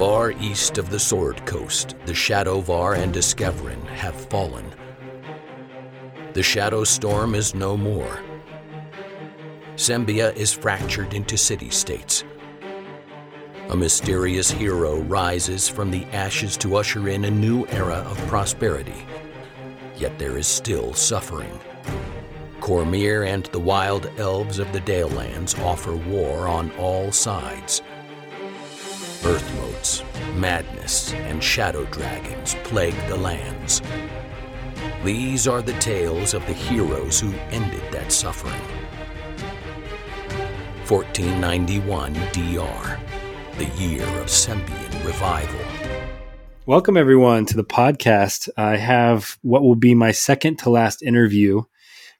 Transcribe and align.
Far 0.00 0.32
east 0.32 0.78
of 0.78 0.88
the 0.88 0.98
Sword 0.98 1.44
Coast, 1.44 1.94
the 2.06 2.14
Shadovar 2.14 2.96
and 2.96 3.12
Discoverin 3.12 3.84
have 3.88 4.14
fallen. 4.30 4.64
The 6.32 6.42
Shadow 6.42 6.84
Storm 6.84 7.34
is 7.34 7.54
no 7.54 7.76
more. 7.76 8.18
Sembia 9.76 10.34
is 10.36 10.54
fractured 10.54 11.12
into 11.12 11.36
city 11.36 11.68
states. 11.68 12.24
A 13.68 13.76
mysterious 13.76 14.50
hero 14.50 15.00
rises 15.02 15.68
from 15.68 15.90
the 15.90 16.06
ashes 16.14 16.56
to 16.56 16.76
usher 16.76 17.10
in 17.10 17.26
a 17.26 17.30
new 17.30 17.66
era 17.66 18.02
of 18.08 18.16
prosperity. 18.26 19.04
Yet 19.98 20.18
there 20.18 20.38
is 20.38 20.46
still 20.46 20.94
suffering. 20.94 21.60
Cormyr 22.60 23.26
and 23.26 23.44
the 23.52 23.60
wild 23.60 24.10
elves 24.16 24.60
of 24.60 24.72
the 24.72 24.80
Dalelands 24.80 25.58
offer 25.62 25.94
war 25.94 26.48
on 26.48 26.70
all 26.78 27.12
sides. 27.12 27.82
Earth 29.22 29.54
motes, 29.56 30.02
madness, 30.36 31.12
and 31.12 31.44
shadow 31.44 31.84
dragons 31.86 32.56
plague 32.64 32.96
the 33.06 33.18
lands. 33.18 33.82
These 35.04 35.46
are 35.46 35.60
the 35.60 35.74
tales 35.74 36.32
of 36.32 36.46
the 36.46 36.54
heroes 36.54 37.20
who 37.20 37.34
ended 37.50 37.82
that 37.92 38.12
suffering. 38.12 38.62
1491 40.88 42.14
DR, 42.32 42.98
the 43.58 43.66
year 43.76 44.04
of 44.20 44.28
Sembian 44.28 45.04
revival. 45.04 45.60
Welcome, 46.64 46.96
everyone, 46.96 47.44
to 47.46 47.56
the 47.56 47.64
podcast. 47.64 48.48
I 48.56 48.76
have 48.78 49.36
what 49.42 49.62
will 49.62 49.74
be 49.74 49.94
my 49.94 50.12
second 50.12 50.60
to 50.60 50.70
last 50.70 51.02
interview 51.02 51.64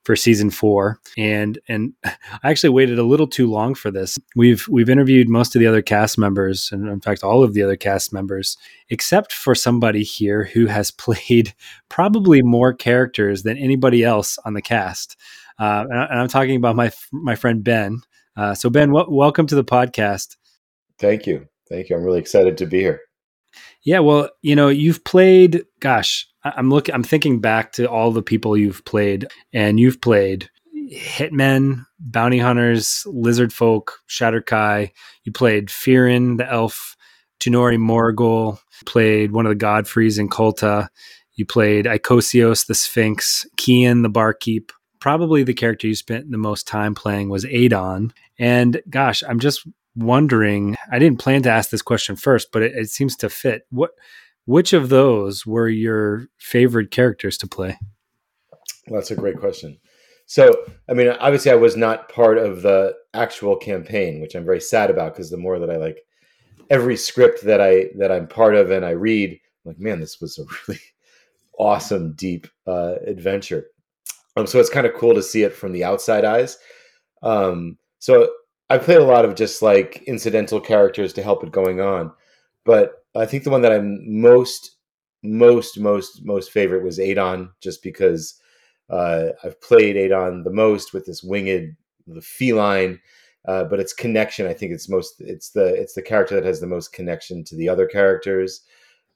for 0.05 0.17
season 0.17 0.51
four, 0.51 0.99
and 1.17 1.59
and 1.69 1.93
I 2.05 2.51
actually 2.51 2.71
waited 2.71 2.99
a 2.99 3.05
little 3.05 3.27
too 3.27 3.51
long 3.51 3.75
for 3.75 3.91
this. 3.91 4.19
We've 4.37 4.67
we've 4.69 4.91
interviewed 4.91 5.29
most 5.29 5.55
of 5.55 5.61
the 5.61 5.67
other 5.67 5.83
cast 5.83 6.19
members, 6.19 6.71
and 6.73 6.89
in 6.89 7.01
fact, 7.01 7.23
all 7.23 7.43
of 7.43 7.55
the 7.55 7.63
other 7.63 7.77
cast 7.77 8.13
members, 8.13 8.57
except 8.89 9.33
for 9.33 9.55
somebody 9.55 10.03
here 10.03 10.45
who 10.45 10.67
has 10.67 10.91
played 10.91 11.55
probably 11.89 12.43
more 12.43 12.73
characters 12.73 13.43
than 13.43 13.59
anybody 13.59 14.05
else 14.05 14.39
on 14.45 14.55
the 14.55 14.63
cast. 14.63 15.17
Uh, 15.59 15.85
and, 15.91 16.01
I, 16.01 16.23
am 16.23 16.29
talking 16.29 16.57
about 16.57 16.77
my 16.77 16.91
my 17.13 17.35
friend 17.35 17.63
Ben. 17.63 18.01
Uh, 18.37 18.55
so 18.55 18.71
Ben, 18.71 18.89
w- 18.89 19.15
welcome 19.15 19.47
to 19.47 19.55
the 19.55 19.65
podcast. 19.65 20.37
Thank 20.99 21.27
you, 21.27 21.47
thank 21.69 21.89
you. 21.89 21.97
I'm 21.97 22.05
really 22.05 22.21
excited 22.21 22.57
to 22.59 22.67
be 22.67 22.81
here. 22.81 23.01
Yeah, 23.83 24.01
well, 24.01 24.31
you 24.43 24.57
know, 24.57 24.69
you've 24.69 25.05
played. 25.05 25.65
Gosh, 25.81 26.30
I'm 26.45 26.71
looking. 26.71 26.95
I'm 26.95 27.03
thinking 27.03 27.41
back 27.41 27.73
to 27.73 27.89
all 27.91 28.13
the 28.13 28.23
people 28.23 28.57
you've 28.57 28.85
played, 28.85 29.27
and 29.53 29.79
you've 29.79 30.01
played 30.01 30.49
hitmen, 30.93 31.85
bounty 31.99 32.39
hunters, 32.39 33.05
lizard 33.07 33.53
folk, 33.53 33.99
Shadar-kai. 34.09 34.93
You 35.25 35.33
played 35.33 35.69
Firin, 35.69 36.39
the 36.39 36.51
elf, 36.51 36.97
Tinori 37.39 37.79
Morgul. 37.79 38.59
Played 38.87 39.33
one 39.33 39.47
of 39.47 39.51
the 39.51 39.65
Godfreys 39.65 40.19
in 40.19 40.29
Kulta. 40.31 40.89
You 41.35 41.45
played 41.45 41.85
Icosios, 41.85 42.67
the 42.67 42.75
Sphinx, 42.75 43.47
Kian, 43.57 44.03
the 44.03 44.09
barkeep. 44.09 44.73
Probably 45.01 45.43
the 45.43 45.55
character 45.55 45.87
you 45.87 45.95
spent 45.95 46.31
the 46.31 46.39
most 46.39 46.67
time 46.67 46.95
playing 46.95 47.29
was 47.29 47.45
Adon. 47.45 48.13
And 48.39 48.81
gosh, 48.89 49.23
I'm 49.27 49.39
just 49.39 49.67
wondering. 49.95 50.77
I 50.91 50.99
didn't 50.99 51.21
plan 51.21 51.43
to 51.43 51.51
ask 51.51 51.71
this 51.71 51.83
question 51.83 52.17
first, 52.17 52.53
but 52.53 52.63
it, 52.63 52.73
it 52.75 52.91
seems 52.91 53.17
to 53.17 53.29
fit. 53.29 53.67
What, 53.71 53.91
which 54.51 54.73
of 54.73 54.89
those 54.89 55.47
were 55.47 55.69
your 55.69 56.27
favorite 56.39 56.91
characters 56.91 57.39
to 57.39 57.47
play? 57.47 57.79
Well, 58.89 59.01
that's 59.01 59.13
a 59.13 59.15
great 59.15 59.39
question. 59.39 59.79
So, 60.27 60.65
I 60.89 60.93
mean, 60.93 61.09
obviously, 61.21 61.53
I 61.53 61.55
was 61.55 61.77
not 61.77 62.09
part 62.09 62.37
of 62.37 62.63
the 62.63 62.97
actual 63.15 63.55
campaign, 63.55 64.21
which 64.21 64.35
I'm 64.35 64.45
very 64.45 64.61
sad 64.61 64.91
about 64.91 65.15
because 65.15 65.31
the 65.31 65.37
more 65.37 65.61
that 65.61 65.71
I 65.71 65.77
like 65.77 66.01
every 66.69 66.97
script 66.97 67.45
that 67.45 67.61
I 67.61 67.91
that 67.99 68.11
I'm 68.11 68.27
part 68.27 68.57
of 68.57 68.73
and 68.73 68.85
I 68.85 68.91
read, 68.91 69.31
I'm 69.31 69.71
like, 69.71 69.79
man, 69.79 70.01
this 70.01 70.21
was 70.21 70.37
a 70.37 70.45
really 70.69 70.81
awesome, 71.57 72.15
deep 72.15 72.49
uh, 72.67 72.95
adventure. 73.07 73.67
Um, 74.37 74.49
so 74.49 74.59
it's 74.59 74.69
kind 74.69 74.87
of 74.87 74.95
cool 74.95 75.15
to 75.15 75.23
see 75.23 75.45
it 75.45 75.55
from 75.55 75.71
the 75.71 75.85
outside 75.85 76.25
eyes. 76.25 76.59
Um, 77.23 77.79
so 78.01 78.29
I 78.69 78.79
played 78.79 78.99
a 78.99 79.05
lot 79.05 79.25
of 79.25 79.37
just 79.37 79.63
like 79.63 80.03
incidental 80.09 80.61
characters 80.61 81.13
to 81.13 81.23
help 81.23 81.45
it 81.45 81.53
going 81.53 81.81
on, 81.81 82.11
but 82.65 83.00
I 83.15 83.27
think 83.27 83.45
the 83.45 83.51
one 83.51 83.63
that 83.63 83.73
I'm 83.73 84.21
most, 84.21 84.77
most, 85.23 85.79
most, 85.79 86.25
most 86.25 86.51
favorite 86.51 86.85
was 86.85 86.99
Adon, 86.99 87.51
just 87.61 87.83
because 87.83 88.41
uh, 88.89 89.31
I've 89.45 89.61
played 89.61 89.97
Adon 89.97 90.45
the 90.45 90.53
most 90.53 90.93
with 90.93 91.07
this 91.07 91.23
winged, 91.23 91.77
the 92.07 92.23
feline, 92.23 93.01
uh, 93.47 93.65
but 93.65 93.81
its 93.81 93.93
connection. 93.93 94.47
I 94.47 94.55
think 94.55 94.73
it's 94.73 94.89
most, 94.89 95.21
it's 95.21 95.51
the, 95.51 95.67
it's 95.67 95.95
the 95.95 96.03
character 96.03 96.35
that 96.35 96.45
has 96.45 96.61
the 96.61 96.67
most 96.67 96.93
connection 96.93 97.45
to 97.45 97.57
the 97.57 97.69
other 97.69 97.87
characters, 97.87 98.63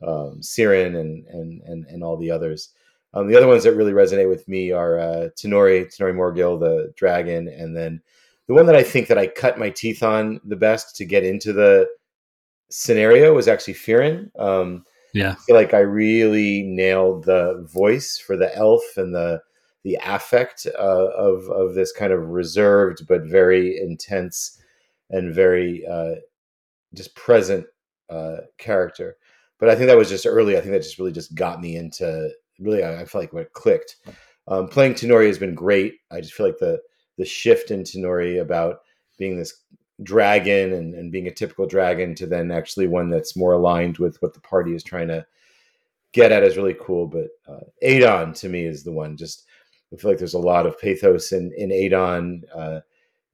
um, 0.03 0.41
Sirin 0.41 0.99
and 0.99 1.27
and 1.29 1.63
and 1.63 1.87
and 1.87 2.05
all 2.05 2.17
the 2.17 2.31
others. 2.31 2.71
Um, 3.15 3.29
the 3.29 3.37
other 3.37 3.47
ones 3.47 3.63
that 3.63 3.75
really 3.75 3.93
resonate 3.93 4.29
with 4.29 4.47
me 4.49 4.73
are 4.73 4.99
uh, 4.99 5.29
Tenori 5.37 5.87
Tinori 5.87 6.15
Morgul, 6.15 6.59
the 6.59 6.93
dragon, 6.97 7.49
and 7.49 7.77
then 7.77 8.03
the 8.49 8.55
one 8.55 8.67
that 8.67 8.77
I 8.77 8.83
think 8.83 9.09
that 9.09 9.19
I 9.19 9.27
cut 9.27 9.59
my 9.59 9.71
teeth 9.71 10.03
on 10.03 10.41
the 10.45 10.57
best 10.57 10.97
to 10.97 11.05
get 11.05 11.25
into 11.25 11.53
the 11.53 11.89
scenario 12.71 13.35
was 13.35 13.49
actually 13.49 13.75
Firin. 13.75 14.31
Um, 14.39 14.85
yeah, 15.13 15.33
I 15.33 15.35
feel 15.35 15.57
like 15.57 15.75
I 15.75 15.81
really 15.81 16.63
nailed 16.63 17.25
the 17.25 17.67
voice 17.73 18.19
for 18.19 18.37
the 18.37 18.55
elf 18.57 18.83
and 18.97 19.15
the 19.15 19.41
the 19.85 19.99
affect 20.05 20.67
uh, 20.79 21.09
of 21.17 21.49
of 21.51 21.75
this 21.75 21.93
kind 21.93 22.13
of 22.13 22.29
reserved 22.29 23.07
but 23.07 23.23
very 23.25 23.79
intense 23.79 24.61
and 25.11 25.35
very 25.35 25.87
uh, 25.87 26.17
just 26.95 27.15
present 27.15 27.67
uh, 28.11 28.39
character. 28.59 29.17
But 29.59 29.69
I 29.69 29.77
think 29.77 29.87
that 29.87 29.97
was 29.97 30.09
just 30.09 30.27
early. 30.27 30.57
I 30.57 30.61
think 30.61 30.73
that 30.73 30.83
just 30.83 30.99
really 30.99 31.13
just 31.13 31.35
got 31.35 31.61
me 31.61 31.77
into 31.77 32.31
really. 32.59 32.83
I, 32.83 33.03
I 33.03 33.05
felt 33.05 33.23
like 33.23 33.33
when 33.33 33.45
it 33.45 33.53
clicked. 33.53 33.97
Um, 34.47 34.69
playing 34.69 34.95
Tinori 34.95 35.27
has 35.27 35.39
been 35.39 35.55
great. 35.55 35.95
I 36.11 36.21
just 36.21 36.35
feel 36.35 36.47
like 36.47 36.59
the 36.59 36.81
the 37.19 37.25
shift 37.25 37.71
in 37.71 37.83
Tinori 37.83 38.41
about 38.41 38.79
being 39.19 39.39
this 39.39 39.63
dragon 40.03 40.73
and, 40.73 40.95
and 40.95 41.13
being 41.13 41.29
a 41.29 41.33
typical 41.33 41.67
dragon 41.67 42.15
to 42.17 42.27
then 42.27 42.51
actually 42.51 42.89
one 42.89 43.11
that's 43.11 43.37
more 43.37 43.53
aligned 43.53 43.99
with 43.99 44.21
what 44.21 44.35
the 44.35 44.41
party 44.41 44.75
is 44.75 44.83
trying 44.83 45.09
to 45.09 45.25
get 46.13 46.33
at 46.33 46.43
is 46.43 46.57
really 46.57 46.77
cool. 46.81 47.07
But 47.07 47.29
uh, 47.47 47.65
Adon 47.83 48.33
to 48.35 48.49
me 48.49 48.65
is 48.65 48.83
the 48.83 48.93
one. 48.93 49.17
Just 49.17 49.45
I 49.93 49.97
feel 49.97 50.11
like 50.11 50.19
there's 50.19 50.35
a 50.35 50.39
lot 50.39 50.67
of 50.67 50.79
pathos 50.81 51.33
in 51.33 51.53
in 51.57 51.71
Adon, 51.71 52.43
uh, 52.55 52.81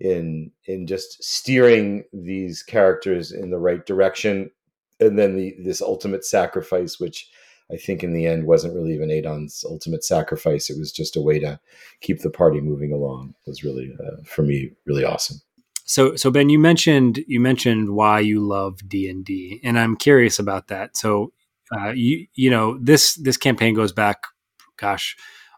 in 0.01 0.51
in 0.67 0.87
just 0.87 1.23
steering 1.23 2.05
these 2.13 2.63
characters 2.63 3.33
in 3.33 3.51
the 3.51 3.59
right 3.59 3.85
direction, 3.87 4.51
and 4.99 5.19
then 5.19 5.37
the 5.37 5.57
this 5.63 5.81
ultimate 5.81 6.25
sacrifice, 6.25 7.01
which 7.01 7.31
I 7.73 7.77
think 7.77 8.03
in 8.03 8.13
the 8.13 8.27
end 8.27 8.47
wasn't 8.47 8.75
really 8.75 8.95
even 8.95 9.11
Adon's 9.11 9.65
ultimate 9.69 10.05
sacrifice. 10.05 10.71
It 10.71 10.79
was 10.79 10.93
just 10.93 11.17
a 11.17 11.23
way 11.23 11.39
to 11.39 11.61
keep 12.01 12.21
the 12.21 12.31
party 12.31 12.61
moving 12.61 12.93
along. 12.93 13.35
It 13.47 13.51
was 13.51 13.65
really 13.65 13.95
uh, 14.05 14.23
for 14.25 14.43
me 14.43 14.73
really 14.87 15.05
awesome. 15.05 15.41
So, 15.91 16.15
so 16.15 16.31
Ben, 16.31 16.49
you 16.51 16.61
mentioned 16.61 17.19
you 17.27 17.41
mentioned 17.41 17.91
why 17.91 18.21
you 18.21 18.47
love 18.47 18.79
D 18.89 19.11
and 19.11 19.25
D, 19.25 19.61
and 19.65 19.77
I'm 19.77 19.97
curious 19.97 20.39
about 20.39 20.69
that. 20.69 20.97
So, 20.97 21.33
uh, 21.77 21.89
you 21.89 22.29
you 22.35 22.49
know 22.49 22.79
this 22.81 23.17
this 23.17 23.37
campaign 23.37 23.75
goes 23.75 23.91
back, 23.91 24.23
gosh, 24.77 25.17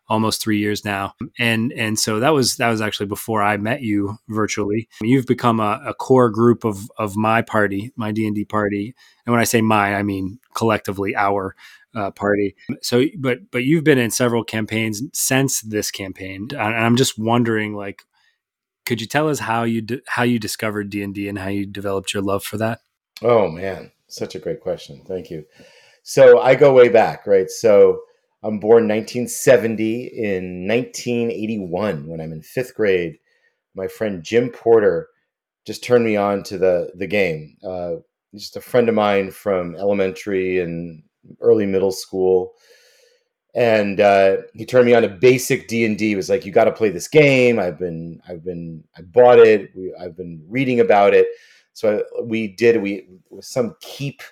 almost 0.09 0.41
three 0.41 0.57
years 0.59 0.87
now, 0.87 1.13
and 1.39 1.71
and 1.75 1.99
so 1.99 2.19
that 2.21 2.31
was 2.31 2.57
that 2.57 2.71
was 2.71 2.81
actually 2.81 3.09
before 3.09 3.43
I 3.43 3.59
met 3.59 3.83
you 3.83 4.17
virtually. 4.31 4.89
You've 5.03 5.27
become 5.27 5.61
a, 5.61 5.83
a 5.85 5.93
core 5.93 6.31
group 6.31 6.65
of 6.65 6.91
of 6.97 7.15
my 7.15 7.43
party, 7.43 7.93
my 7.97 8.11
D 8.11 8.27
and 8.27 8.35
D 8.35 8.47
party, 8.47 8.95
and 9.27 9.35
when 9.35 9.41
I 9.41 9.45
say 9.45 9.61
my, 9.61 9.97
I 9.97 10.03
mean 10.03 10.39
collectively 10.55 11.15
our 11.15 11.55
uh, 11.95 12.11
party. 12.11 12.57
So, 12.81 13.05
but 13.19 13.51
but 13.51 13.65
you've 13.65 13.85
been 13.85 13.99
in 13.99 14.11
several 14.11 14.45
campaigns 14.45 15.03
since 15.13 15.61
this 15.61 15.91
campaign, 15.91 16.49
and 16.53 16.75
I'm 16.75 16.97
just 16.97 17.19
wondering, 17.19 17.75
like, 17.75 18.05
could 18.85 19.01
you 19.01 19.07
tell 19.07 19.29
us 19.29 19.41
how 19.41 19.65
you 19.65 19.85
how 20.07 20.23
you 20.23 20.39
discovered 20.39 20.91
D 20.91 21.03
and 21.03 21.15
D 21.15 21.29
and 21.29 21.39
how 21.39 21.49
you 21.49 21.67
developed 21.67 22.13
your 22.13 22.23
love 22.23 22.45
for 22.45 22.57
that? 22.59 22.81
Oh 23.23 23.49
man, 23.49 23.93
such 24.09 24.35
a 24.35 24.39
great 24.39 24.61
question. 24.61 25.03
Thank 25.07 25.31
you. 25.31 25.45
So 26.03 26.41
I 26.41 26.55
go 26.55 26.73
way 26.73 26.89
back, 26.89 27.27
right? 27.27 27.49
So 27.49 28.01
I'm 28.43 28.59
born 28.59 28.89
1970. 28.89 30.11
In 30.15 30.67
1981, 30.67 32.07
when 32.07 32.21
I'm 32.21 32.33
in 32.33 32.43
fifth 32.43 32.75
grade, 32.75 33.19
my 33.75 33.87
friend 33.87 34.23
Jim 34.23 34.51
Porter 34.51 35.09
just 35.65 35.85
turned 35.85 36.05
me 36.05 36.17
on 36.17 36.43
to 36.45 36.59
the 36.59 36.91
the 36.97 37.07
game. 37.07 37.57
Uh, 37.65 37.97
just 38.35 38.57
a 38.57 38.61
friend 38.61 38.89
of 38.89 38.95
mine 38.95 39.31
from 39.31 39.77
elementary 39.77 40.61
and 40.61 41.03
early 41.41 41.67
middle 41.67 41.93
school 41.93 42.55
and 43.55 44.01
uh, 44.01 44.39
he 44.55 44.65
turned 44.65 44.87
me 44.87 44.95
on 44.95 45.03
to 45.03 45.09
basic 45.09 45.69
D 45.69 45.85
and 45.85 45.99
D. 45.99 46.17
Was 46.17 46.31
like, 46.31 46.47
you 46.47 46.53
got 46.53 46.65
to 46.65 46.73
play 46.73 46.91
this 46.91 47.09
game. 47.09 47.59
I've 47.59 47.79
been, 47.79 48.21
I've 48.29 48.45
been, 48.45 48.85
I 48.97 49.03
bought 49.03 49.39
it. 49.39 49.71
We, 49.77 49.95
I've 49.95 50.17
been 50.17 50.43
reading 50.49 50.81
about 50.81 51.15
it. 51.15 51.27
So 51.75 51.99
I, 51.99 52.23
we 52.23 52.49
did. 52.49 52.81
We 52.81 53.07
some 53.41 53.77
keep 53.81 54.23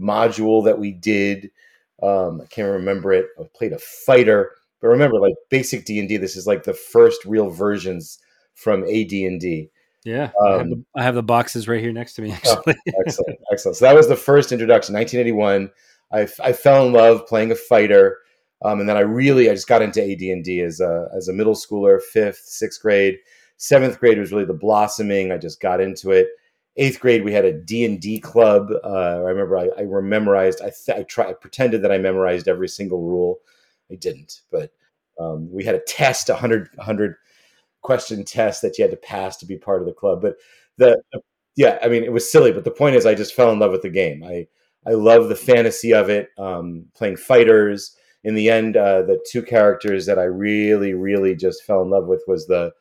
module 0.00 0.64
that 0.64 0.78
we 0.78 0.92
did. 0.92 1.50
Um, 2.02 2.40
I 2.40 2.46
can't 2.46 2.70
remember 2.70 3.12
it. 3.12 3.26
I 3.38 3.44
played 3.54 3.72
a 3.72 3.78
fighter, 3.78 4.52
but 4.80 4.88
remember, 4.88 5.20
like 5.20 5.34
basic 5.50 5.84
D 5.84 5.98
and 5.98 6.08
D. 6.08 6.16
This 6.16 6.36
is 6.36 6.46
like 6.46 6.62
the 6.62 6.74
first 6.74 7.24
real 7.26 7.50
versions 7.50 8.18
from 8.54 8.84
AD 8.84 9.12
and 9.12 9.40
D. 9.40 9.70
Yeah, 10.04 10.30
um, 10.40 10.46
I, 10.46 10.50
have 10.52 10.60
um, 10.60 10.70
the, 10.70 10.84
I, 10.96 11.02
have 11.02 11.14
the, 11.14 11.22
boxes 11.22 11.68
right 11.68 11.80
here 11.80 11.92
next 11.92 12.14
to 12.14 12.22
me. 12.22 12.30
Oh, 12.30 12.34
actually, 12.34 12.74
oh, 12.74 13.00
excellent, 13.06 13.38
excellent. 13.52 13.76
So 13.76 13.84
that 13.84 13.94
was 13.94 14.08
the 14.08 14.16
first 14.16 14.50
introduction, 14.50 14.94
1981. 14.94 15.70
I, 16.12 16.20
I 16.42 16.52
fell 16.54 16.86
in 16.86 16.92
love 16.92 17.26
playing 17.26 17.52
a 17.52 17.54
fighter, 17.54 18.18
um, 18.62 18.80
and 18.80 18.88
then 18.88 18.96
I 18.96 19.00
really 19.00 19.50
I 19.50 19.54
just 19.54 19.68
got 19.68 19.82
into 19.82 20.02
AD&D 20.02 20.60
as 20.60 20.80
a 20.80 21.08
as 21.16 21.28
a 21.28 21.32
middle 21.32 21.54
schooler, 21.54 22.00
fifth, 22.02 22.42
sixth 22.44 22.82
grade, 22.82 23.18
seventh 23.56 24.00
grade 24.00 24.18
was 24.18 24.32
really 24.32 24.44
the 24.44 24.54
blossoming. 24.54 25.30
I 25.32 25.38
just 25.38 25.60
got 25.60 25.80
into 25.80 26.10
it. 26.10 26.28
Eighth 26.76 26.98
grade, 27.00 27.24
we 27.24 27.32
had 27.32 27.44
a 27.44 27.52
D 27.52 27.84
and 27.84 28.00
D 28.00 28.18
club. 28.20 28.70
Uh, 28.84 28.88
I 29.24 29.30
remember 29.30 29.58
I, 29.58 29.68
I 29.78 29.84
memorized. 29.84 30.62
I, 30.62 30.70
th- 30.70 30.98
I, 30.98 31.02
try, 31.02 31.28
I 31.30 31.32
pretended 31.34 31.82
that 31.82 31.92
I 31.92 31.98
memorized 31.98 32.48
every 32.48 32.68
single 32.68 33.02
rule. 33.02 33.40
I 33.90 33.96
didn't, 33.96 34.40
but 34.50 34.72
um, 35.18 35.50
we 35.52 35.64
had 35.64 35.74
a 35.74 35.80
test, 35.80 36.28
a 36.30 36.34
hundred 36.34 36.68
hundred 36.78 37.16
question 37.82 38.24
test 38.24 38.62
that 38.62 38.78
you 38.78 38.82
had 38.82 38.90
to 38.90 38.96
pass 38.96 39.36
to 39.38 39.46
be 39.46 39.56
part 39.56 39.80
of 39.80 39.86
the 39.86 39.92
club. 39.94 40.22
But 40.22 40.36
the, 40.76 41.02
yeah, 41.56 41.78
I 41.82 41.88
mean, 41.88 42.04
it 42.04 42.12
was 42.12 42.30
silly. 42.30 42.52
But 42.52 42.64
the 42.64 42.70
point 42.70 42.96
is, 42.96 43.06
I 43.06 43.14
just 43.14 43.34
fell 43.34 43.52
in 43.52 43.58
love 43.58 43.72
with 43.72 43.82
the 43.82 43.90
game. 43.90 44.24
I 44.24 44.46
I 44.86 44.92
love 44.92 45.28
the 45.28 45.36
fantasy 45.36 45.92
of 45.92 46.08
it. 46.08 46.30
Um, 46.38 46.86
playing 46.94 47.16
fighters. 47.16 47.96
In 48.24 48.34
the 48.34 48.50
end, 48.50 48.76
uh, 48.76 49.02
the 49.02 49.24
two 49.30 49.42
characters 49.42 50.06
that 50.06 50.18
I 50.18 50.24
really, 50.24 50.94
really 50.94 51.34
just 51.34 51.64
fell 51.64 51.82
in 51.82 51.90
love 51.90 52.06
with 52.06 52.22
was 52.26 52.46
the 52.46 52.72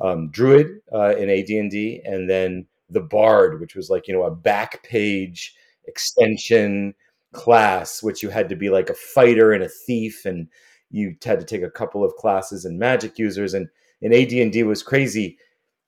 um, 0.00 0.30
druid 0.30 0.80
uh, 0.92 1.16
in 1.16 1.30
AD&D, 1.30 2.02
and 2.04 2.28
then 2.28 2.66
the 2.90 3.00
bard, 3.00 3.60
which 3.60 3.74
was 3.74 3.90
like 3.90 4.06
you 4.08 4.14
know 4.14 4.24
a 4.24 4.34
back 4.34 4.82
page 4.82 5.54
extension 5.86 6.94
class, 7.32 8.02
which 8.02 8.22
you 8.22 8.30
had 8.30 8.48
to 8.48 8.56
be 8.56 8.70
like 8.70 8.90
a 8.90 8.94
fighter 8.94 9.52
and 9.52 9.64
a 9.64 9.68
thief, 9.68 10.24
and 10.24 10.48
you 10.90 11.16
had 11.24 11.40
to 11.40 11.46
take 11.46 11.62
a 11.62 11.70
couple 11.70 12.04
of 12.04 12.14
classes 12.16 12.64
and 12.64 12.78
magic 12.78 13.18
users, 13.18 13.54
and 13.54 13.68
in 14.00 14.12
AD&D 14.12 14.62
was 14.62 14.82
crazy. 14.82 15.38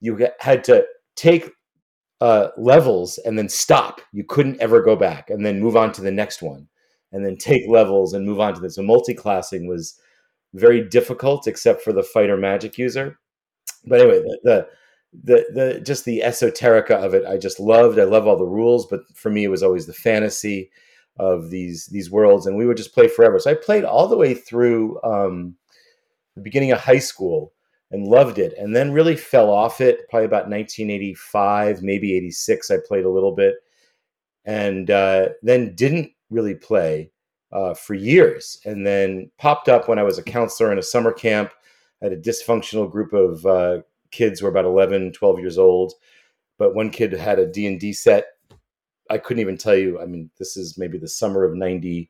You 0.01 0.29
had 0.41 0.65
to 0.65 0.85
take 1.15 1.51
uh, 2.21 2.49
levels 2.57 3.19
and 3.19 3.39
then 3.39 3.49
stop. 3.49 4.01
You 4.13 4.25
couldn't 4.25 4.61
ever 4.61 4.83
go 4.83 4.97
back, 4.97 5.31
and 5.31 5.45
then 5.45 5.61
move 5.61 5.77
on 5.77 5.93
to 5.93 6.03
the 6.03 6.11
next 6.11 6.43
one, 6.43 6.69
and 7.17 7.25
then 7.25 7.37
take 7.39 7.67
levels 7.67 8.13
and 8.13 8.27
move 8.27 8.41
on 8.41 8.55
to 8.55 8.61
this. 8.61 8.75
So 8.75 8.83
multi-classing 8.83 9.67
was 9.67 9.99
very 10.53 10.87
difficult, 10.87 11.47
except 11.47 11.81
for 11.81 11.95
the 11.95 12.03
fighter 12.03 12.37
magic 12.37 12.77
user. 12.77 13.19
But 13.87 14.03
anyway, 14.03 14.21
the, 14.21 14.39
the 14.45 14.69
the 15.25 15.47
the 15.55 15.81
just 15.81 16.05
the 16.05 16.23
esoterica 16.23 16.91
of 16.91 17.15
it 17.15 17.25
I 17.25 17.39
just 17.39 17.59
loved. 17.59 17.99
I 17.99 18.05
love 18.05 18.27
all 18.27 18.37
the 18.37 18.45
rules, 18.45 18.87
but 18.87 19.01
for 19.15 19.31
me 19.31 19.45
it 19.45 19.49
was 19.49 19.63
always 19.63 19.87
the 19.87 19.95
fantasy 19.95 20.71
of 21.19 21.49
these 21.49 21.87
these 21.87 22.11
worlds, 22.11 22.47
and 22.47 22.55
we 22.55 22.67
would 22.67 22.77
just 22.77 22.93
play 22.93 23.09
forever. 23.09 23.39
So 23.39 23.51
I 23.51 23.55
played 23.55 23.85
all 23.85 24.09
the 24.09 24.19
way 24.19 24.35
through 24.35 25.03
um, 25.03 25.57
the 26.35 26.43
beginning 26.43 26.73
of 26.73 26.81
high 26.81 26.99
school 26.99 27.55
and 27.91 28.07
loved 28.07 28.39
it, 28.39 28.53
and 28.59 28.77
then 28.77 28.93
really 28.93 29.17
fell 29.17 29.51
off 29.51 29.81
it. 29.81 30.07
Probably 30.11 30.27
about 30.27 30.51
1985, 30.51 31.83
maybe 31.83 32.15
86. 32.15 32.71
I 32.71 32.77
played 32.87 33.07
a 33.07 33.11
little 33.11 33.35
bit, 33.35 33.55
and 34.45 34.91
uh, 34.91 35.31
then 35.43 35.75
didn't 35.75 36.13
really 36.31 36.55
play 36.55 37.11
uh, 37.53 37.75
for 37.75 37.95
years, 37.95 38.59
and 38.65 38.87
then 38.87 39.31
popped 39.39 39.69
up 39.69 39.89
when 39.89 39.99
I 39.99 40.03
was 40.03 40.19
a 40.19 40.23
counselor 40.23 40.73
in 40.73 40.79
a 40.79 40.83
summer 40.83 41.13
camp. 41.13 41.53
at 42.03 42.13
a 42.13 42.17
dysfunctional 42.17 42.91
group 42.91 43.13
of 43.13 43.47
uh, 43.47 43.79
kids 44.11 44.43
were 44.43 44.51
about 44.51 44.65
11, 44.65 45.13
12 45.13 45.39
years 45.39 45.59
old. 45.59 45.95
But 46.59 46.75
one 46.75 46.91
kid 46.91 47.13
had 47.13 47.39
a 47.39 47.47
D&D 47.47 47.93
set. 47.93 48.27
I 49.11 49.19
couldn't 49.19 49.41
even 49.41 49.57
tell 49.57 49.77
you. 49.77 50.01
I 50.01 50.07
mean, 50.07 50.31
this 50.39 50.57
is 50.57 50.79
maybe 50.79 50.99
the 50.99 51.09
summer 51.09 51.45
of 51.45 51.55
91. 51.55 52.09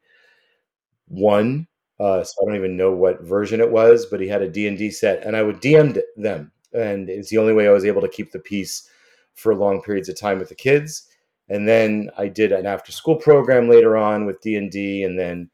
Uh, 1.99 2.23
so 2.25 2.33
I 2.43 2.47
don't 2.47 2.57
even 2.57 2.77
know 2.77 2.93
what 2.93 3.23
version 3.23 3.61
it 3.61 3.71
was, 3.71 4.07
but 4.07 4.21
he 4.21 4.29
had 4.29 4.43
a 4.43 4.49
D&D 4.49 4.91
set 4.91 5.25
and 5.25 5.37
I 5.37 5.43
would 5.43 5.61
DM 5.61 6.01
them. 6.17 6.53
And 6.73 7.09
it's 7.09 7.31
the 7.31 7.39
only 7.39 7.53
way 7.53 7.67
I 7.69 7.73
was 7.73 7.85
able 7.85 8.03
to 8.03 8.09
keep 8.09 8.33
the 8.33 8.39
peace 8.39 8.89
for 9.35 9.55
long 9.55 9.83
periods 9.83 10.09
of 10.09 10.19
time 10.19 10.39
with 10.39 10.49
the 10.49 10.55
kids. 10.55 11.09
And 11.49 11.69
then 11.69 12.11
I 12.19 12.29
did 12.29 12.53
an 12.53 12.67
after 12.67 12.93
school 12.93 13.17
program 13.17 13.69
later 13.69 13.97
on 13.97 14.27
with 14.27 14.41
D&D. 14.41 15.05
And 15.05 15.19
then 15.19 15.51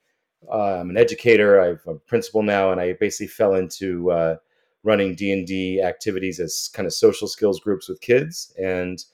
uh, 0.50 0.80
I'm 0.80 0.90
an 0.90 0.96
educator. 0.96 1.60
I'm 1.60 1.80
a 1.86 1.94
principal 1.94 2.42
now. 2.42 2.72
And 2.72 2.80
I 2.80 2.94
basically 2.94 3.26
fell 3.28 3.54
into 3.54 4.10
uh, 4.10 4.36
running 4.84 5.14
d&d 5.14 5.80
activities 5.82 6.40
as 6.40 6.70
kind 6.74 6.86
of 6.86 6.92
social 6.92 7.28
skills 7.28 7.60
groups 7.60 7.88
with 7.88 8.00
kids 8.00 8.52
and 8.58 9.04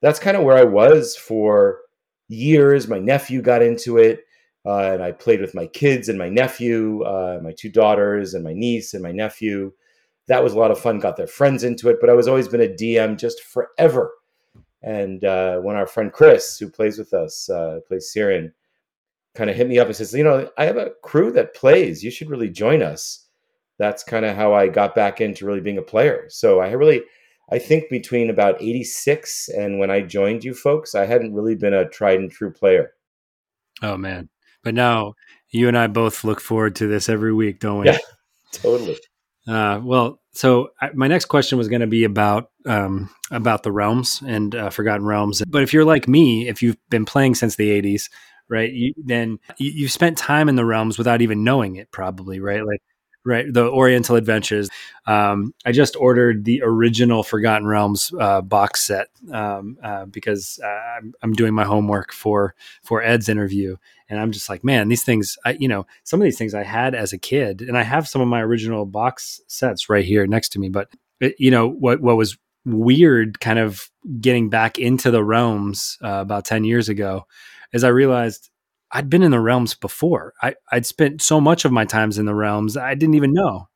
that's 0.00 0.18
kind 0.18 0.36
of 0.36 0.42
where 0.42 0.56
i 0.56 0.64
was 0.64 1.16
for 1.16 1.80
years 2.28 2.88
my 2.88 2.98
nephew 2.98 3.40
got 3.40 3.62
into 3.62 3.96
it 3.96 4.24
uh, 4.66 4.92
and 4.92 5.02
i 5.02 5.12
played 5.12 5.40
with 5.40 5.54
my 5.54 5.66
kids 5.66 6.08
and 6.08 6.18
my 6.18 6.28
nephew 6.28 7.02
uh, 7.02 7.38
my 7.42 7.52
two 7.52 7.70
daughters 7.70 8.34
and 8.34 8.42
my 8.42 8.52
niece 8.52 8.94
and 8.94 9.02
my 9.02 9.12
nephew 9.12 9.72
that 10.26 10.42
was 10.42 10.54
a 10.54 10.58
lot 10.58 10.70
of 10.70 10.78
fun 10.78 10.98
got 10.98 11.16
their 11.16 11.26
friends 11.26 11.62
into 11.62 11.88
it 11.88 11.98
but 12.00 12.10
i 12.10 12.14
was 12.14 12.26
always 12.26 12.48
been 12.48 12.62
a 12.62 12.68
dm 12.68 13.16
just 13.16 13.40
forever 13.42 14.10
and 14.84 15.24
uh, 15.24 15.58
when 15.58 15.76
our 15.76 15.86
friend 15.86 16.12
chris 16.12 16.58
who 16.58 16.68
plays 16.68 16.98
with 16.98 17.12
us 17.12 17.48
uh, 17.50 17.80
plays 17.88 18.12
Siren, 18.12 18.52
kind 19.34 19.50
of 19.50 19.56
hit 19.56 19.68
me 19.68 19.78
up 19.78 19.86
and 19.86 19.96
says 19.96 20.12
you 20.14 20.24
know 20.24 20.50
i 20.58 20.64
have 20.64 20.76
a 20.76 20.90
crew 21.02 21.32
that 21.32 21.54
plays 21.54 22.04
you 22.04 22.10
should 22.10 22.30
really 22.30 22.48
join 22.48 22.82
us 22.82 23.24
that's 23.78 24.04
kind 24.04 24.24
of 24.24 24.36
how 24.36 24.54
I 24.54 24.68
got 24.68 24.94
back 24.94 25.20
into 25.20 25.46
really 25.46 25.60
being 25.60 25.78
a 25.78 25.82
player. 25.82 26.26
So 26.28 26.60
I 26.60 26.70
really, 26.72 27.02
I 27.50 27.58
think 27.58 27.88
between 27.90 28.30
about 28.30 28.60
86 28.62 29.48
and 29.48 29.78
when 29.78 29.90
I 29.90 30.00
joined 30.00 30.44
you 30.44 30.54
folks, 30.54 30.94
I 30.94 31.06
hadn't 31.06 31.34
really 31.34 31.56
been 31.56 31.74
a 31.74 31.88
tried 31.88 32.20
and 32.20 32.30
true 32.30 32.52
player. 32.52 32.92
Oh, 33.82 33.96
man. 33.96 34.28
But 34.62 34.74
now 34.74 35.14
you 35.50 35.68
and 35.68 35.76
I 35.76 35.88
both 35.88 36.24
look 36.24 36.40
forward 36.40 36.76
to 36.76 36.86
this 36.86 37.08
every 37.08 37.34
week, 37.34 37.60
don't 37.60 37.80
we? 37.80 37.86
Yeah, 37.86 37.98
totally. 38.52 38.98
Uh, 39.46 39.80
well, 39.82 40.20
so 40.32 40.70
I, 40.80 40.90
my 40.94 41.06
next 41.06 41.26
question 41.26 41.58
was 41.58 41.68
going 41.68 41.82
to 41.82 41.86
be 41.86 42.04
about 42.04 42.50
um, 42.66 43.10
about 43.30 43.62
the 43.62 43.72
realms 43.72 44.22
and 44.26 44.54
uh, 44.54 44.70
Forgotten 44.70 45.04
Realms. 45.04 45.42
But 45.46 45.62
if 45.62 45.72
you're 45.72 45.84
like 45.84 46.08
me, 46.08 46.48
if 46.48 46.62
you've 46.62 46.78
been 46.88 47.04
playing 47.04 47.34
since 47.34 47.56
the 47.56 47.70
'80s, 47.70 48.08
right, 48.48 48.72
you, 48.72 48.94
then 48.96 49.38
you, 49.58 49.70
you've 49.70 49.92
spent 49.92 50.16
time 50.16 50.48
in 50.48 50.56
the 50.56 50.64
realms 50.64 50.96
without 50.96 51.20
even 51.20 51.44
knowing 51.44 51.76
it, 51.76 51.90
probably, 51.92 52.40
right? 52.40 52.64
Like 52.64 52.80
right 53.24 53.52
the 53.52 53.68
oriental 53.68 54.16
adventures. 54.16 54.68
Um, 55.06 55.54
i 55.64 55.72
just 55.72 55.96
ordered 55.96 56.44
the 56.44 56.62
original 56.62 57.22
forgotten 57.22 57.66
realms 57.66 58.12
uh, 58.18 58.40
box 58.40 58.84
set 58.84 59.08
um, 59.32 59.76
uh, 59.82 60.06
because 60.06 60.60
uh, 60.62 60.66
I'm, 60.66 61.12
I'm, 61.22 61.32
doing 61.32 61.54
my 61.54 61.64
homework 61.64 62.12
for 62.12 62.54
for 62.82 63.02
ed's 63.02 63.28
interview. 63.28 63.76
And 64.08 64.20
i'm 64.20 64.32
just 64.32 64.48
like 64.48 64.62
man 64.62 64.88
these 64.88 65.04
things 65.04 65.36
i 65.44 65.52
you 65.52 65.68
know 65.68 65.86
some 66.04 66.20
of 66.20 66.24
these 66.24 66.38
things 66.38 66.54
i 66.54 66.62
had 66.62 66.94
as 66.94 67.12
a 67.12 67.18
kid 67.18 67.62
and 67.62 67.76
i 67.76 67.82
have 67.82 68.06
some 68.06 68.20
of 68.20 68.28
my 68.28 68.40
original 68.42 68.86
box 68.86 69.40
sets 69.46 69.88
right 69.88 70.04
here 70.04 70.26
next 70.26 70.50
to 70.50 70.58
me. 70.58 70.68
But 70.68 70.88
it, 71.20 71.34
you 71.38 71.50
know 71.50 71.68
what 71.68 72.00
what 72.00 72.16
was 72.16 72.36
weird 72.66 73.40
kind 73.40 73.58
of 73.58 73.90
getting 74.20 74.48
back 74.48 74.78
into 74.78 75.10
the 75.10 75.22
realms 75.22 75.98
uh, 76.02 76.20
about 76.20 76.44
10 76.44 76.64
years 76.64 76.88
ago 76.88 77.26
is 77.72 77.84
i 77.84 77.88
realized 77.88 78.50
I'd 78.94 79.10
been 79.10 79.24
in 79.24 79.32
the 79.32 79.40
realms 79.40 79.74
before. 79.74 80.32
I, 80.40 80.54
I'd 80.70 80.86
spent 80.86 81.20
so 81.20 81.40
much 81.40 81.64
of 81.64 81.72
my 81.72 81.84
times 81.84 82.16
in 82.16 82.26
the 82.26 82.34
realms 82.34 82.76
I 82.76 82.94
didn't 82.94 83.16
even 83.16 83.34
know. 83.34 83.68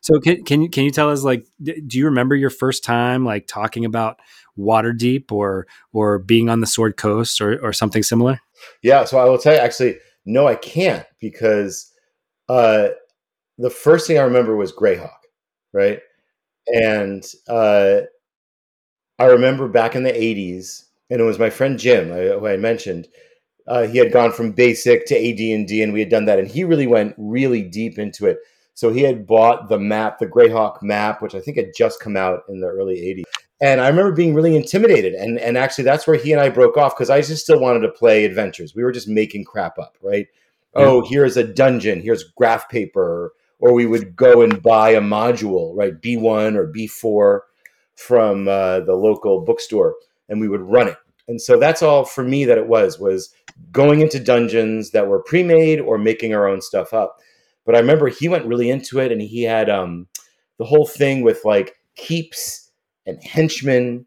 So 0.00 0.20
can 0.20 0.44
can 0.44 0.62
you 0.62 0.68
can 0.68 0.84
you 0.84 0.90
tell 0.90 1.10
us 1.10 1.24
like 1.24 1.46
do 1.62 1.98
you 1.98 2.04
remember 2.04 2.36
your 2.36 2.50
first 2.50 2.84
time 2.84 3.24
like 3.24 3.46
talking 3.46 3.84
about 3.84 4.20
Waterdeep 4.58 5.32
or 5.32 5.66
or 5.92 6.18
being 6.18 6.48
on 6.48 6.60
the 6.60 6.66
Sword 6.66 6.96
Coast 6.96 7.40
or 7.40 7.58
or 7.64 7.72
something 7.72 8.02
similar? 8.02 8.40
Yeah, 8.82 9.04
so 9.04 9.18
I 9.18 9.24
will 9.24 9.38
tell 9.38 9.54
you 9.54 9.58
actually 9.58 9.98
no 10.24 10.46
I 10.46 10.54
can't 10.54 11.04
because 11.20 11.92
uh 12.48 12.88
the 13.58 13.70
first 13.70 14.06
thing 14.06 14.18
I 14.18 14.22
remember 14.22 14.54
was 14.54 14.72
Greyhawk, 14.72 15.10
right? 15.72 16.00
And 16.68 17.24
uh 17.48 18.02
I 19.18 19.24
remember 19.24 19.66
back 19.66 19.96
in 19.96 20.02
the 20.02 20.12
80s 20.12 20.84
and 21.10 21.20
it 21.20 21.24
was 21.24 21.38
my 21.38 21.50
friend 21.50 21.78
Jim 21.78 22.10
who 22.10 22.46
I 22.46 22.56
mentioned 22.56 23.08
uh, 23.66 23.86
he 23.86 23.98
had 23.98 24.12
gone 24.12 24.32
from 24.32 24.52
basic 24.52 25.06
to 25.06 25.16
AD&D, 25.16 25.82
and 25.82 25.92
we 25.92 26.00
had 26.00 26.08
done 26.08 26.26
that, 26.26 26.38
and 26.38 26.48
he 26.48 26.64
really 26.64 26.86
went 26.86 27.14
really 27.16 27.62
deep 27.62 27.98
into 27.98 28.26
it. 28.26 28.38
So 28.74 28.92
he 28.92 29.02
had 29.02 29.26
bought 29.26 29.68
the 29.68 29.78
map, 29.78 30.18
the 30.18 30.26
Greyhawk 30.26 30.82
map, 30.82 31.22
which 31.22 31.34
I 31.34 31.40
think 31.40 31.56
had 31.56 31.72
just 31.76 31.98
come 31.98 32.16
out 32.16 32.42
in 32.48 32.60
the 32.60 32.68
early 32.68 32.96
'80s. 32.96 33.24
And 33.60 33.80
I 33.80 33.88
remember 33.88 34.12
being 34.12 34.34
really 34.34 34.54
intimidated, 34.54 35.14
and 35.14 35.38
and 35.38 35.56
actually 35.56 35.84
that's 35.84 36.06
where 36.06 36.16
he 36.16 36.32
and 36.32 36.40
I 36.40 36.50
broke 36.50 36.76
off 36.76 36.94
because 36.94 37.08
I 37.08 37.22
just 37.22 37.42
still 37.42 37.58
wanted 37.58 37.80
to 37.80 37.88
play 37.88 38.24
adventures. 38.24 38.74
We 38.74 38.84
were 38.84 38.92
just 38.92 39.08
making 39.08 39.44
crap 39.44 39.78
up, 39.78 39.96
right? 40.02 40.26
Yeah. 40.76 40.82
Oh, 40.84 41.00
here's 41.00 41.38
a 41.38 41.44
dungeon, 41.44 42.02
here's 42.02 42.22
graph 42.22 42.68
paper, 42.68 43.32
or 43.58 43.72
we 43.72 43.86
would 43.86 44.14
go 44.14 44.42
and 44.42 44.62
buy 44.62 44.90
a 44.90 45.00
module, 45.00 45.72
right? 45.74 45.98
B1 45.98 46.54
or 46.56 46.70
B4 46.70 47.40
from 47.94 48.46
uh, 48.46 48.80
the 48.80 48.94
local 48.94 49.40
bookstore, 49.40 49.94
and 50.28 50.38
we 50.38 50.48
would 50.48 50.60
run 50.60 50.88
it. 50.88 50.98
And 51.28 51.40
so 51.40 51.58
that's 51.58 51.82
all 51.82 52.04
for 52.04 52.22
me 52.22 52.44
that 52.44 52.58
it 52.58 52.68
was 52.68 52.98
was 52.98 53.32
going 53.72 54.00
into 54.00 54.20
dungeons 54.20 54.90
that 54.90 55.08
were 55.08 55.22
pre-made 55.22 55.80
or 55.80 55.98
making 55.98 56.34
our 56.34 56.48
own 56.48 56.60
stuff 56.60 56.92
up. 56.92 57.18
But 57.64 57.74
I 57.74 57.80
remember 57.80 58.08
he 58.08 58.28
went 58.28 58.46
really 58.46 58.70
into 58.70 59.00
it 59.00 59.10
and 59.10 59.20
he 59.20 59.42
had 59.42 59.68
um, 59.68 60.06
the 60.58 60.64
whole 60.64 60.86
thing 60.86 61.22
with 61.22 61.44
like 61.44 61.76
keeps 61.96 62.70
and 63.06 63.22
henchmen 63.22 64.06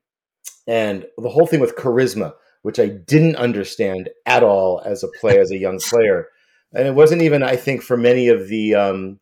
and 0.68 1.06
the 1.18 1.30
whole 1.30 1.48
thing 1.48 1.60
with 1.60 1.76
charisma, 1.76 2.34
which 2.62 2.80
I 2.80 2.88
didn't 2.88 3.36
understand 3.36 4.10
at 4.26 4.44
all 4.44 4.82
as 4.86 5.04
a 5.04 5.10
play 5.20 5.40
as 5.40 5.52
a 5.52 5.58
young 5.58 5.80
player. 5.90 6.28
And 6.74 6.88
it 6.88 6.94
wasn't 6.94 7.24
even, 7.24 7.42
I 7.42 7.56
think, 7.56 7.82
for 7.82 7.98
many 7.98 8.28
of 8.28 8.48
the 8.48 8.76
um, 8.76 9.20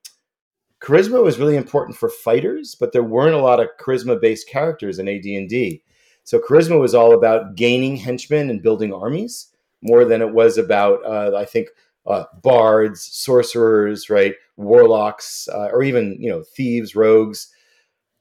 charisma 0.82 1.24
was 1.24 1.40
really 1.40 1.56
important 1.56 1.98
for 1.98 2.10
fighters, 2.10 2.76
but 2.78 2.92
there 2.92 3.04
weren't 3.04 3.36
a 3.36 3.42
lot 3.42 3.62
of 3.62 3.70
charisma-based 3.80 4.50
characters 4.50 5.00
in 5.00 5.08
AD&D. 5.08 5.82
So 6.28 6.40
charisma 6.40 6.78
was 6.78 6.94
all 6.94 7.14
about 7.14 7.56
gaining 7.56 7.96
henchmen 7.96 8.50
and 8.50 8.62
building 8.62 8.94
armies 8.94 9.48
more 9.82 10.04
than 10.04 10.22
it 10.22 10.34
was 10.34 10.58
about, 10.58 11.00
uh, 11.06 11.38
I 11.38 11.46
think, 11.46 11.70
uh, 12.06 12.26
bards, 12.44 13.02
sorcerers, 13.02 14.10
right, 14.10 14.36
warlocks, 14.58 15.48
uh, 15.48 15.70
or 15.72 15.84
even 15.84 16.18
you 16.20 16.30
know 16.30 16.44
thieves, 16.44 16.98
rogues, 16.98 17.48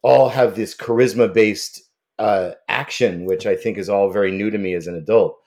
all 0.02 0.28
have 0.28 0.54
this 0.54 0.72
charisma 0.72 1.34
based 1.34 1.82
uh, 2.20 2.52
action, 2.68 3.24
which 3.24 3.44
I 3.44 3.56
think 3.56 3.76
is 3.76 3.88
all 3.88 4.08
very 4.12 4.30
new 4.30 4.50
to 4.50 4.58
me 4.58 4.74
as 4.74 4.86
an 4.86 4.94
adult. 4.94 5.38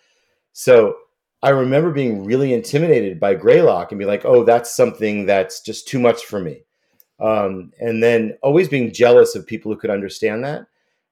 So 0.51 0.97
I 1.41 1.51
remember 1.51 1.91
being 1.91 2.25
really 2.25 2.51
intimidated 2.53 3.21
by 3.21 3.35
Greyhawk 3.35 3.91
and 3.91 3.99
be 3.99 4.05
like, 4.05 4.25
"Oh, 4.25 4.43
that's 4.43 4.75
something 4.75 5.25
that's 5.25 5.61
just 5.61 5.87
too 5.87 5.99
much 5.99 6.25
for 6.25 6.41
me," 6.41 6.63
um, 7.21 7.71
and 7.79 8.03
then 8.03 8.37
always 8.43 8.67
being 8.67 8.91
jealous 8.91 9.33
of 9.33 9.47
people 9.47 9.71
who 9.71 9.79
could 9.79 9.91
understand 9.91 10.43
that. 10.43 10.65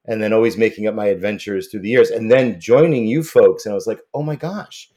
And 0.08 0.22
then 0.22 0.32
always 0.32 0.56
making 0.56 0.88
up 0.88 0.94
my 0.94 1.06
adventures 1.06 1.68
through 1.68 1.80
the 1.82 1.90
years, 1.90 2.10
and 2.10 2.30
then 2.30 2.60
joining 2.60 3.06
you 3.06 3.22
folks, 3.22 3.66
and 3.66 3.72
I 3.72 3.76
was 3.76 3.86
like, 3.86 4.00
"Oh 4.14 4.22
my 4.22 4.36
gosh, 4.36 4.90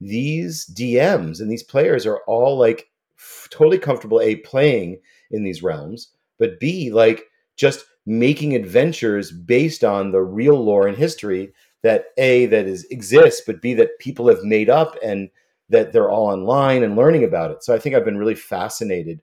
these 0.00 0.66
DMs 0.66 1.40
and 1.40 1.50
these 1.50 1.62
players 1.62 2.06
are 2.06 2.20
all 2.26 2.58
like 2.58 2.88
f- 3.18 3.48
totally 3.50 3.78
comfortable 3.78 4.20
a 4.20 4.36
playing 4.36 5.00
in 5.30 5.44
these 5.44 5.62
realms, 5.62 6.10
but 6.38 6.60
b 6.60 6.90
like 6.90 7.24
just 7.56 7.86
making 8.06 8.54
adventures 8.54 9.30
based 9.32 9.84
on 9.84 10.10
the 10.12 10.20
real 10.20 10.62
lore 10.62 10.86
and 10.88 10.96
history 10.96 11.52
that 11.82 12.06
a 12.18 12.46
that 12.46 12.66
is 12.66 12.84
exists, 12.86 13.42
but 13.46 13.62
b 13.62 13.74
that 13.74 13.98
people 13.98 14.28
have 14.28 14.42
made 14.42 14.70
up 14.70 14.96
and 15.02 15.30
that 15.70 15.92
they're 15.92 16.10
all 16.10 16.26
online 16.26 16.82
and 16.82 16.96
learning 16.96 17.24
about 17.24 17.50
it. 17.50 17.64
So 17.64 17.74
I 17.74 17.78
think 17.78 17.94
I've 17.94 18.04
been 18.04 18.18
really 18.18 18.34
fascinated 18.34 19.22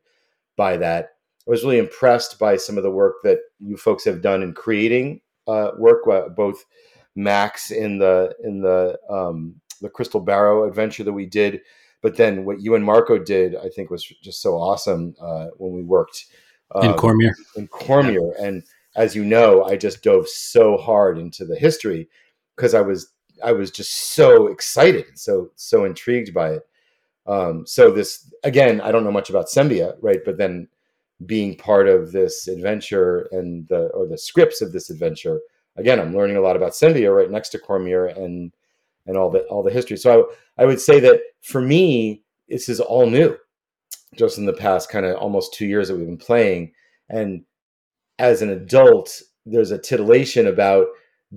by 0.57 0.77
that. 0.77 1.15
I 1.47 1.51
was 1.51 1.63
really 1.63 1.79
impressed 1.79 2.39
by 2.39 2.57
some 2.57 2.77
of 2.77 2.83
the 2.83 2.91
work 2.91 3.17
that 3.23 3.39
you 3.59 3.77
folks 3.77 4.05
have 4.05 4.21
done 4.21 4.43
in 4.43 4.53
creating 4.53 5.21
uh, 5.51 5.71
work, 5.77 6.07
uh, 6.07 6.29
both 6.29 6.65
Max 7.15 7.71
in 7.71 7.97
the 7.97 8.33
in 8.43 8.61
the 8.61 8.97
um, 9.09 9.55
the 9.81 9.89
Crystal 9.89 10.21
Barrow 10.21 10.67
adventure 10.67 11.03
that 11.03 11.13
we 11.13 11.25
did. 11.25 11.61
But 12.01 12.17
then 12.17 12.45
what 12.45 12.61
you 12.61 12.73
and 12.75 12.83
Marco 12.83 13.19
did, 13.19 13.55
I 13.55 13.69
think, 13.69 13.89
was 13.91 14.03
just 14.03 14.41
so 14.41 14.55
awesome 14.55 15.15
uh, 15.21 15.47
when 15.57 15.73
we 15.73 15.83
worked 15.83 16.25
um, 16.73 16.85
in 16.85 16.93
Cormyr. 16.93 17.31
In 17.55 17.67
Cormyr, 17.67 18.33
yeah. 18.37 18.45
and 18.45 18.63
as 18.95 19.15
you 19.15 19.23
know, 19.23 19.63
I 19.63 19.77
just 19.77 20.03
dove 20.03 20.27
so 20.27 20.77
hard 20.77 21.17
into 21.17 21.45
the 21.45 21.55
history 21.55 22.09
because 22.55 22.73
I 22.73 22.81
was 22.81 23.11
I 23.43 23.51
was 23.51 23.71
just 23.71 24.13
so 24.13 24.47
excited, 24.47 25.05
so 25.15 25.51
so 25.55 25.85
intrigued 25.85 26.33
by 26.33 26.53
it. 26.53 26.63
Um, 27.27 27.67
so 27.67 27.91
this 27.91 28.33
again, 28.43 28.81
I 28.81 28.91
don't 28.91 29.03
know 29.03 29.11
much 29.11 29.29
about 29.29 29.47
Sembia, 29.47 29.95
right? 30.01 30.19
But 30.25 30.37
then 30.37 30.67
being 31.25 31.55
part 31.55 31.87
of 31.87 32.11
this 32.11 32.47
adventure 32.47 33.27
and 33.31 33.67
the 33.67 33.87
or 33.89 34.07
the 34.07 34.17
scripts 34.17 34.61
of 34.61 34.71
this 34.71 34.89
adventure, 34.89 35.39
again, 35.75 35.99
I'm 35.99 36.15
learning 36.15 36.37
a 36.37 36.41
lot 36.41 36.55
about 36.55 36.71
Sembia 36.71 37.15
right 37.15 37.29
next 37.29 37.49
to 37.49 37.59
Cormyr 37.59 38.15
and 38.17 38.53
and 39.05 39.17
all 39.17 39.29
the 39.29 39.41
all 39.43 39.63
the 39.63 39.71
history. 39.71 39.97
So 39.97 40.29
I, 40.57 40.63
I 40.63 40.65
would 40.65 40.79
say 40.79 40.99
that 41.01 41.21
for 41.41 41.61
me, 41.61 42.23
this 42.47 42.69
is 42.69 42.79
all 42.79 43.09
new, 43.09 43.37
just 44.15 44.37
in 44.37 44.45
the 44.45 44.53
past 44.53 44.89
kind 44.89 45.05
of 45.05 45.17
almost 45.17 45.53
two 45.53 45.65
years 45.65 45.87
that 45.87 45.97
we've 45.97 46.05
been 46.05 46.17
playing. 46.17 46.73
And 47.09 47.43
as 48.19 48.41
an 48.41 48.49
adult, 48.49 49.21
there's 49.45 49.71
a 49.71 49.77
titillation 49.77 50.47
about 50.47 50.87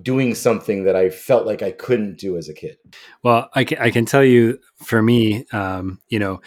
doing 0.02 0.34
something 0.34 0.84
that 0.84 0.96
I 0.96 1.08
felt 1.08 1.46
like 1.46 1.62
I 1.62 1.70
couldn't 1.70 2.18
do 2.18 2.36
as 2.36 2.48
a 2.48 2.54
kid. 2.54 2.76
Well, 3.22 3.48
I 3.54 3.64
can, 3.64 3.78
I 3.78 3.90
can 3.90 4.04
tell 4.04 4.24
you 4.24 4.58
for 4.82 5.00
me, 5.00 5.46
um, 5.52 6.00
you 6.08 6.18
know, 6.18 6.40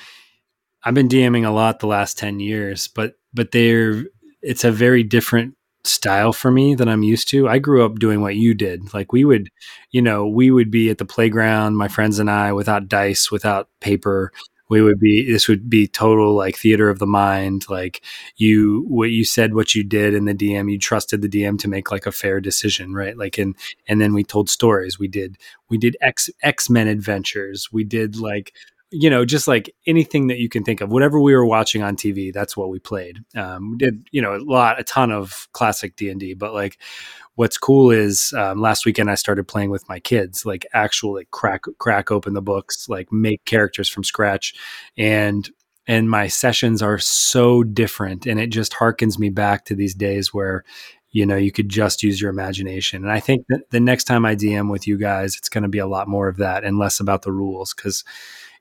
I've 0.83 0.93
been 0.93 1.09
DMing 1.09 1.45
a 1.45 1.51
lot 1.51 1.79
the 1.79 1.87
last 1.87 2.17
10 2.17 2.39
years, 2.39 2.87
but, 2.87 3.15
but 3.33 3.51
they're, 3.51 4.05
it's 4.41 4.63
a 4.63 4.71
very 4.71 5.03
different 5.03 5.57
style 5.87 6.33
for 6.33 6.51
me 6.51 6.75
than 6.75 6.87
I'm 6.87 7.03
used 7.03 7.29
to. 7.29 7.47
I 7.47 7.59
grew 7.59 7.85
up 7.85 7.99
doing 7.99 8.21
what 8.21 8.35
you 8.35 8.53
did. 8.53 8.93
Like 8.93 9.11
we 9.11 9.25
would, 9.25 9.49
you 9.91 10.01
know, 10.01 10.27
we 10.27 10.51
would 10.51 10.69
be 10.69 10.89
at 10.89 10.97
the 10.97 11.05
playground, 11.05 11.75
my 11.77 11.87
friends 11.87 12.19
and 12.19 12.29
I, 12.29 12.53
without 12.53 12.87
dice, 12.87 13.31
without 13.31 13.69
paper. 13.79 14.31
We 14.69 14.81
would 14.81 14.99
be. 14.99 15.25
This 15.31 15.47
would 15.47 15.69
be 15.69 15.87
total 15.87 16.35
like 16.35 16.57
theater 16.57 16.89
of 16.89 16.99
the 16.99 17.07
mind. 17.07 17.63
Like 17.69 18.03
you, 18.35 18.83
what 18.89 19.11
you 19.11 19.23
said, 19.23 19.53
what 19.53 19.73
you 19.73 19.81
did 19.81 20.13
in 20.13 20.25
the 20.25 20.33
DM. 20.33 20.69
You 20.69 20.77
trusted 20.77 21.21
the 21.21 21.29
DM 21.29 21.57
to 21.59 21.69
make 21.69 21.89
like 21.89 22.05
a 22.05 22.11
fair 22.11 22.41
decision, 22.41 22.93
right? 22.93 23.17
Like 23.17 23.37
and 23.37 23.55
and 23.87 24.01
then 24.01 24.13
we 24.13 24.25
told 24.25 24.49
stories. 24.49 24.99
We 24.99 25.07
did 25.07 25.37
we 25.69 25.77
did 25.77 25.95
X 26.01 26.29
X 26.43 26.69
Men 26.69 26.89
adventures. 26.89 27.71
We 27.71 27.85
did 27.85 28.17
like 28.17 28.51
you 28.91 29.09
know, 29.09 29.25
just 29.25 29.47
like 29.47 29.73
anything 29.85 30.27
that 30.27 30.37
you 30.37 30.47
can 30.47 30.63
think 30.63 30.79
of, 30.79 30.89
whatever 30.89 31.19
we 31.19 31.35
were 31.35 31.45
watching 31.45 31.83
on 31.83 31.95
TV, 31.95 32.31
that's 32.31 32.55
what 32.55 32.69
we 32.69 32.79
played. 32.79 33.19
Um, 33.35 33.71
we 33.71 33.77
did, 33.77 34.07
you 34.11 34.21
know, 34.21 34.35
a 34.35 34.39
lot, 34.39 34.79
a 34.79 34.83
ton 34.83 35.11
of 35.11 35.47
classic 35.51 35.95
D 35.95 36.09
and 36.09 36.19
D, 36.19 36.33
but 36.33 36.53
like, 36.53 36.77
what's 37.35 37.57
cool 37.57 37.91
is 37.91 38.33
um, 38.37 38.61
last 38.61 38.85
weekend 38.85 39.11
I 39.11 39.15
started 39.15 39.47
playing 39.47 39.71
with 39.71 39.87
my 39.89 39.99
kids, 39.99 40.45
like 40.45 40.65
actually 40.73 41.27
crack 41.31 41.63
crack 41.79 42.11
open 42.11 42.33
the 42.33 42.41
books, 42.41 42.87
like 42.87 43.11
make 43.11 43.43
characters 43.45 43.89
from 43.89 44.03
scratch, 44.03 44.53
and 44.97 45.49
and 45.85 46.09
my 46.09 46.27
sessions 46.27 46.81
are 46.81 46.97
so 46.97 47.63
different, 47.63 48.25
and 48.25 48.39
it 48.39 48.47
just 48.47 48.73
harkens 48.73 49.19
me 49.19 49.29
back 49.29 49.65
to 49.65 49.75
these 49.75 49.93
days 49.95 50.33
where 50.33 50.63
you 51.11 51.25
know 51.25 51.35
you 51.37 51.51
could 51.51 51.69
just 51.69 52.03
use 52.03 52.21
your 52.21 52.29
imagination 52.29 53.01
and 53.01 53.11
i 53.11 53.19
think 53.19 53.45
that 53.47 53.61
the 53.71 53.79
next 53.79 54.03
time 54.03 54.25
i 54.25 54.35
dm 54.35 54.69
with 54.69 54.85
you 54.85 54.97
guys 54.97 55.37
it's 55.37 55.47
going 55.47 55.63
to 55.63 55.69
be 55.69 55.77
a 55.79 55.87
lot 55.87 56.09
more 56.09 56.27
of 56.27 56.35
that 56.35 56.65
and 56.65 56.77
less 56.77 56.99
about 56.99 57.21
the 57.21 57.31
rules 57.31 57.73
because 57.73 58.03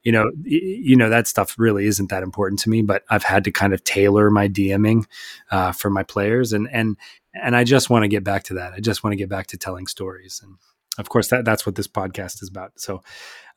you 0.06 0.12
know, 0.12 0.30
you 0.44 0.94
know 0.94 1.10
that 1.10 1.26
stuff 1.26 1.56
really 1.58 1.84
isn't 1.86 2.10
that 2.10 2.22
important 2.22 2.60
to 2.60 2.70
me. 2.70 2.80
But 2.80 3.02
I've 3.10 3.24
had 3.24 3.42
to 3.42 3.50
kind 3.50 3.74
of 3.74 3.82
tailor 3.82 4.30
my 4.30 4.48
DMing 4.48 5.04
uh, 5.50 5.72
for 5.72 5.90
my 5.90 6.04
players, 6.04 6.52
and 6.52 6.68
and 6.70 6.96
and 7.34 7.56
I 7.56 7.64
just 7.64 7.90
want 7.90 8.04
to 8.04 8.08
get 8.08 8.22
back 8.22 8.44
to 8.44 8.54
that. 8.54 8.72
I 8.72 8.78
just 8.78 9.02
want 9.02 9.14
to 9.14 9.16
get 9.16 9.28
back 9.28 9.48
to 9.48 9.56
telling 9.56 9.88
stories, 9.88 10.40
and 10.44 10.58
of 10.96 11.08
course 11.08 11.26
that 11.30 11.44
that's 11.44 11.66
what 11.66 11.74
this 11.74 11.88
podcast 11.88 12.40
is 12.40 12.48
about. 12.48 12.78
So 12.78 13.02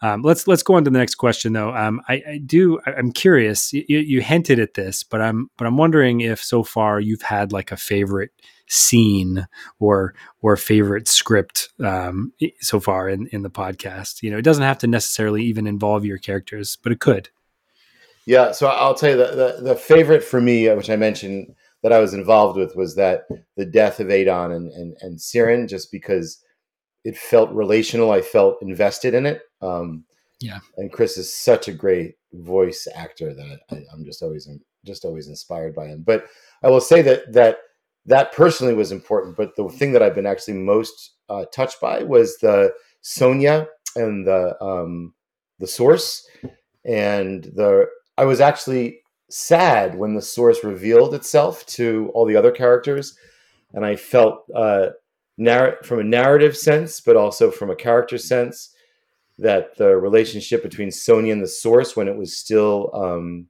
um, 0.01 0.23
let's 0.23 0.47
let's 0.47 0.63
go 0.63 0.73
on 0.73 0.83
to 0.85 0.89
the 0.89 0.97
next 0.97 1.15
question, 1.15 1.53
though. 1.53 1.71
Um, 1.71 2.01
I, 2.09 2.23
I, 2.27 2.37
do. 2.43 2.79
I'm 2.83 3.11
curious. 3.11 3.71
You, 3.71 3.83
you 3.87 4.21
hinted 4.21 4.57
at 4.57 4.73
this, 4.73 5.03
but 5.03 5.21
I'm 5.21 5.51
but 5.55 5.67
I'm 5.67 5.77
wondering 5.77 6.21
if 6.21 6.43
so 6.43 6.63
far 6.63 6.99
you've 6.99 7.21
had 7.21 7.51
like 7.51 7.71
a 7.71 7.77
favorite 7.77 8.31
scene 8.69 9.47
or 9.79 10.13
or 10.41 10.55
favorite 10.55 11.07
script 11.07 11.69
um, 11.83 12.31
so 12.61 12.79
far 12.79 13.09
in 13.09 13.27
in 13.27 13.41
the 13.41 13.49
podcast. 13.49 14.23
You 14.23 14.31
know, 14.31 14.37
it 14.37 14.43
doesn't 14.43 14.63
have 14.63 14.77
to 14.79 14.87
necessarily 14.87 15.43
even 15.43 15.67
involve 15.67 16.05
your 16.05 16.17
characters, 16.17 16.77
but 16.81 16.91
it 16.91 16.99
could. 16.99 17.29
Yeah, 18.25 18.51
so 18.51 18.67
I'll 18.67 18.93
tell 18.93 19.09
you 19.09 19.17
the 19.17 19.57
the, 19.57 19.63
the 19.63 19.75
favorite 19.75 20.23
for 20.23 20.39
me, 20.39 20.69
uh, 20.69 20.75
which 20.75 20.89
I 20.89 20.95
mentioned 20.95 21.55
that 21.81 21.91
I 21.91 21.99
was 21.99 22.13
involved 22.13 22.57
with, 22.57 22.75
was 22.75 22.95
that 22.95 23.27
the 23.57 23.65
death 23.65 23.99
of 23.99 24.09
Adon 24.09 24.51
and 24.51 24.71
and, 24.71 24.95
and 25.01 25.17
Sirin, 25.17 25.67
just 25.67 25.91
because 25.91 26.43
it 27.03 27.17
felt 27.17 27.51
relational. 27.51 28.11
I 28.11 28.21
felt 28.21 28.61
invested 28.61 29.13
in 29.13 29.25
it. 29.25 29.41
Um, 29.61 30.05
yeah, 30.39 30.59
and 30.77 30.91
Chris 30.91 31.17
is 31.17 31.33
such 31.33 31.67
a 31.67 31.73
great 31.73 32.15
voice 32.33 32.87
actor 32.95 33.33
that 33.33 33.59
I, 33.71 33.75
am 33.91 34.05
just 34.05 34.21
always 34.21 34.47
just 34.85 35.05
always 35.05 35.27
inspired 35.27 35.73
by 35.73 35.87
him. 35.87 36.03
But 36.05 36.27
I 36.63 36.69
will 36.69 36.81
say 36.81 37.01
that 37.01 37.33
that 37.33 37.57
that 38.05 38.33
personally 38.33 38.73
was 38.73 38.91
important. 38.91 39.35
But 39.35 39.55
the 39.55 39.67
thing 39.69 39.91
that 39.93 40.03
I've 40.03 40.15
been 40.15 40.25
actually 40.25 40.55
most 40.55 41.15
uh, 41.29 41.45
touched 41.53 41.79
by 41.79 42.03
was 42.03 42.37
the 42.37 42.73
Sonia 43.01 43.67
and 43.95 44.25
the 44.25 44.61
um, 44.63 45.13
the 45.59 45.67
source, 45.67 46.27
and 46.85 47.43
the 47.43 47.87
I 48.17 48.25
was 48.25 48.41
actually 48.41 49.01
sad 49.29 49.95
when 49.95 50.15
the 50.15 50.21
source 50.21 50.63
revealed 50.63 51.13
itself 51.13 51.65
to 51.67 52.11
all 52.13 52.25
the 52.25 52.35
other 52.35 52.51
characters, 52.51 53.17
and 53.73 53.85
I 53.85 53.95
felt 53.95 54.43
uh, 54.55 54.87
narr- 55.37 55.77
from 55.83 55.99
a 55.99 56.03
narrative 56.03 56.57
sense, 56.57 56.99
but 56.99 57.15
also 57.15 57.51
from 57.51 57.69
a 57.69 57.75
character 57.75 58.17
sense, 58.17 58.73
that 59.37 59.77
the 59.77 59.95
relationship 59.95 60.63
between 60.63 60.91
Sonia 60.91 61.33
and 61.33 61.41
the 61.41 61.47
source, 61.47 61.95
when 61.95 62.07
it 62.07 62.17
was 62.17 62.37
still 62.37 62.91
um, 62.93 63.47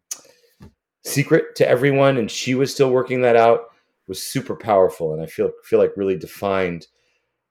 secret 1.03 1.55
to 1.55 1.67
everyone, 1.67 2.17
and 2.17 2.29
she 2.29 2.55
was 2.55 2.71
still 2.71 2.91
working 2.91 3.21
that 3.21 3.35
out, 3.35 3.61
was 4.09 4.21
super 4.21 4.55
powerful, 4.55 5.13
and 5.13 5.21
I 5.21 5.27
feel 5.27 5.51
feel 5.63 5.79
like 5.79 5.93
really 5.95 6.17
defined, 6.17 6.87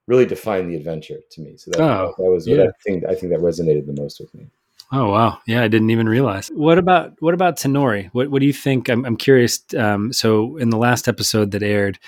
really 0.06 0.26
defined 0.26 0.70
the 0.70 0.76
adventure 0.76 1.20
to 1.30 1.40
me. 1.40 1.56
So 1.56 1.70
that, 1.70 1.80
oh, 1.80 2.14
that 2.18 2.30
was 2.30 2.46
yeah. 2.46 2.58
what 2.58 2.66
I 2.66 2.70
think 2.84 3.04
I 3.06 3.14
think 3.14 3.32
that 3.32 3.40
resonated 3.40 3.86
the 3.86 3.98
most 3.98 4.20
with 4.20 4.34
me. 4.34 4.48
Oh 4.90 5.10
wow, 5.10 5.38
yeah, 5.46 5.62
I 5.62 5.68
didn't 5.68 5.90
even 5.90 6.08
realize. 6.08 6.48
What 6.48 6.78
about 6.78 7.14
what 7.20 7.34
about 7.34 7.56
Tenori? 7.56 8.10
What 8.12 8.30
what 8.30 8.40
do 8.40 8.46
you 8.46 8.52
think? 8.52 8.88
I'm 8.88 9.04
I'm 9.06 9.16
curious. 9.16 9.62
Um, 9.76 10.12
so 10.12 10.56
in 10.56 10.70
the 10.70 10.78
last 10.78 11.08
episode 11.08 11.52
that 11.52 11.62
aired, 11.62 11.98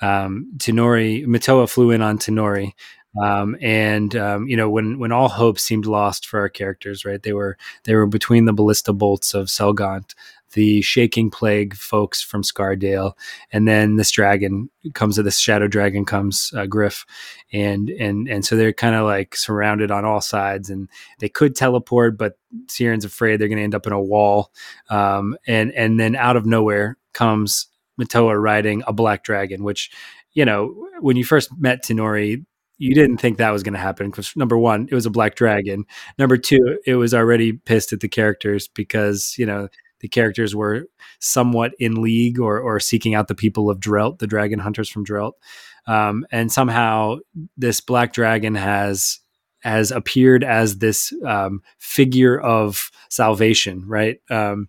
um, 0.00 0.52
Tenori 0.56 1.26
Matoa 1.26 1.68
flew 1.68 1.90
in 1.90 2.02
on 2.02 2.18
Tenori. 2.18 2.72
Um, 3.20 3.56
and 3.60 4.14
um, 4.14 4.46
you 4.46 4.56
know 4.56 4.70
when 4.70 4.98
when 4.98 5.10
all 5.12 5.28
hope 5.28 5.58
seemed 5.58 5.86
lost 5.86 6.26
for 6.26 6.38
our 6.40 6.48
characters, 6.48 7.04
right? 7.04 7.22
They 7.22 7.32
were 7.32 7.56
they 7.84 7.94
were 7.94 8.06
between 8.06 8.44
the 8.44 8.52
ballista 8.52 8.92
bolts 8.92 9.34
of 9.34 9.46
Selgaunt, 9.46 10.14
the 10.52 10.80
shaking 10.82 11.30
plague 11.30 11.74
folks 11.74 12.22
from 12.22 12.42
Scardale, 12.42 13.12
and 13.52 13.68
then 13.68 13.96
this 13.96 14.10
dragon 14.10 14.70
comes. 14.94 15.16
This 15.16 15.38
shadow 15.38 15.68
dragon 15.68 16.04
comes, 16.04 16.52
uh, 16.56 16.66
Griff, 16.66 17.04
and 17.52 17.90
and 17.90 18.28
and 18.28 18.44
so 18.44 18.56
they're 18.56 18.72
kind 18.72 18.94
of 18.94 19.04
like 19.04 19.36
surrounded 19.36 19.90
on 19.90 20.04
all 20.04 20.20
sides, 20.20 20.70
and 20.70 20.88
they 21.18 21.28
could 21.28 21.54
teleport, 21.54 22.16
but 22.18 22.38
Siren's 22.68 23.04
afraid 23.04 23.36
they're 23.36 23.48
going 23.48 23.58
to 23.58 23.64
end 23.64 23.74
up 23.74 23.86
in 23.86 23.92
a 23.92 24.00
wall. 24.00 24.52
Um, 24.90 25.36
and 25.46 25.72
and 25.72 25.98
then 26.00 26.16
out 26.16 26.36
of 26.36 26.46
nowhere 26.46 26.96
comes 27.12 27.66
Matoa 28.00 28.40
riding 28.40 28.82
a 28.86 28.92
black 28.92 29.24
dragon, 29.24 29.64
which 29.64 29.90
you 30.32 30.44
know 30.44 30.74
when 31.00 31.16
you 31.16 31.24
first 31.24 31.50
met 31.58 31.84
Tenori, 31.84 32.44
you 32.78 32.94
didn't 32.94 33.18
think 33.18 33.38
that 33.38 33.50
was 33.50 33.62
going 33.62 33.74
to 33.74 33.78
happen 33.78 34.08
because 34.08 34.34
number 34.36 34.56
one, 34.56 34.88
it 34.90 34.94
was 34.94 35.06
a 35.06 35.10
black 35.10 35.34
dragon. 35.34 35.84
Number 36.18 36.36
two, 36.36 36.78
it 36.86 36.94
was 36.94 37.12
already 37.12 37.52
pissed 37.52 37.92
at 37.92 38.00
the 38.00 38.08
characters 38.08 38.68
because 38.68 39.34
you 39.36 39.44
know 39.44 39.68
the 40.00 40.08
characters 40.08 40.54
were 40.54 40.86
somewhat 41.18 41.72
in 41.78 42.02
league 42.02 42.38
or 42.38 42.58
or 42.60 42.80
seeking 42.80 43.14
out 43.14 43.28
the 43.28 43.34
people 43.34 43.70
of 43.70 43.80
Drelt, 43.80 44.18
the 44.18 44.26
dragon 44.26 44.58
hunters 44.58 44.88
from 44.88 45.04
Drelt, 45.04 45.36
um, 45.86 46.26
and 46.30 46.50
somehow 46.52 47.18
this 47.56 47.80
black 47.80 48.12
dragon 48.12 48.54
has 48.54 49.20
has 49.60 49.90
appeared 49.90 50.44
as 50.44 50.78
this 50.78 51.12
um, 51.26 51.62
figure 51.78 52.40
of 52.40 52.90
salvation, 53.08 53.84
right? 53.86 54.20
Um, 54.30 54.68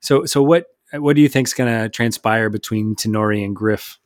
so 0.00 0.24
so 0.24 0.42
what 0.42 0.66
what 0.92 1.16
do 1.16 1.22
you 1.22 1.28
think 1.28 1.48
is 1.48 1.54
going 1.54 1.72
to 1.72 1.88
transpire 1.88 2.50
between 2.50 2.96
Tighnori 2.96 3.44
and 3.44 3.54
Griff? 3.54 3.98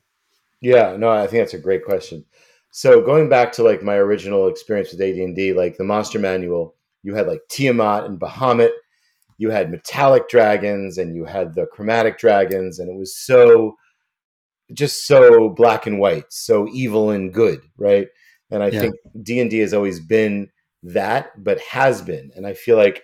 Yeah, 0.61 0.97
no, 0.97 1.11
I 1.11 1.26
think 1.26 1.43
that's 1.43 1.54
a 1.54 1.59
great 1.59 1.85
question. 1.85 2.25
So 2.71 3.00
going 3.00 3.28
back 3.28 3.52
to 3.52 3.62
like 3.62 3.83
my 3.83 3.95
original 3.95 4.49
experience 4.49 4.90
with 4.90 5.00
AD&D, 5.00 5.52
like 5.52 5.76
the 5.76 5.85
monster 5.85 6.19
manual, 6.19 6.75
you 7.02 7.14
had 7.14 7.28
like 7.28 7.43
Tiamat 7.49 8.04
and 8.04 8.19
Bahamut, 8.19 8.71
you 9.38 9.50
had 9.50 9.70
metallic 9.70 10.28
dragons 10.28 10.98
and 10.98 11.14
you 11.14 11.24
had 11.24 11.54
the 11.54 11.66
chromatic 11.66 12.18
dragons 12.18 12.78
and 12.78 12.88
it 12.88 12.96
was 12.96 13.16
so 13.16 13.76
just 14.72 15.06
so 15.06 15.48
black 15.50 15.86
and 15.86 15.98
white, 15.98 16.24
so 16.30 16.66
evil 16.72 17.10
and 17.10 17.34
good, 17.34 17.60
right? 17.76 18.08
And 18.50 18.62
I 18.62 18.68
yeah. 18.68 18.80
think 18.80 18.94
D&D 19.22 19.58
has 19.58 19.74
always 19.74 20.00
been 20.00 20.50
that, 20.82 21.42
but 21.42 21.60
has 21.60 22.00
been. 22.00 22.30
And 22.34 22.46
I 22.46 22.54
feel 22.54 22.76
like 22.76 23.02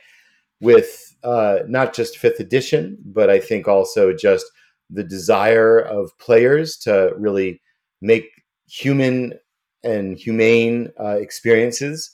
with 0.60 1.16
uh, 1.22 1.60
not 1.66 1.94
just 1.94 2.18
fifth 2.18 2.40
edition, 2.40 2.99
but 3.04 3.30
I 3.30 3.38
think 3.40 3.68
also 3.68 4.12
just 4.12 4.46
the 4.88 5.04
desire 5.04 5.78
of 5.78 6.16
players 6.18 6.76
to 6.78 7.12
really 7.16 7.60
make 8.00 8.26
human 8.66 9.34
and 9.82 10.18
humane 10.18 10.90
uh, 10.99 11.16
experiences. 11.16 12.10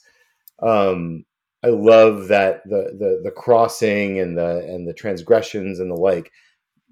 Um, 0.59 1.25
I 1.67 1.71
love 1.71 2.29
that 2.29 2.63
the, 2.65 2.95
the 2.97 3.21
the 3.23 3.31
crossing 3.31 4.19
and 4.19 4.37
the 4.37 4.59
and 4.59 4.87
the 4.87 4.93
transgressions 4.93 5.79
and 5.79 5.91
the 5.91 5.95
like. 5.95 6.31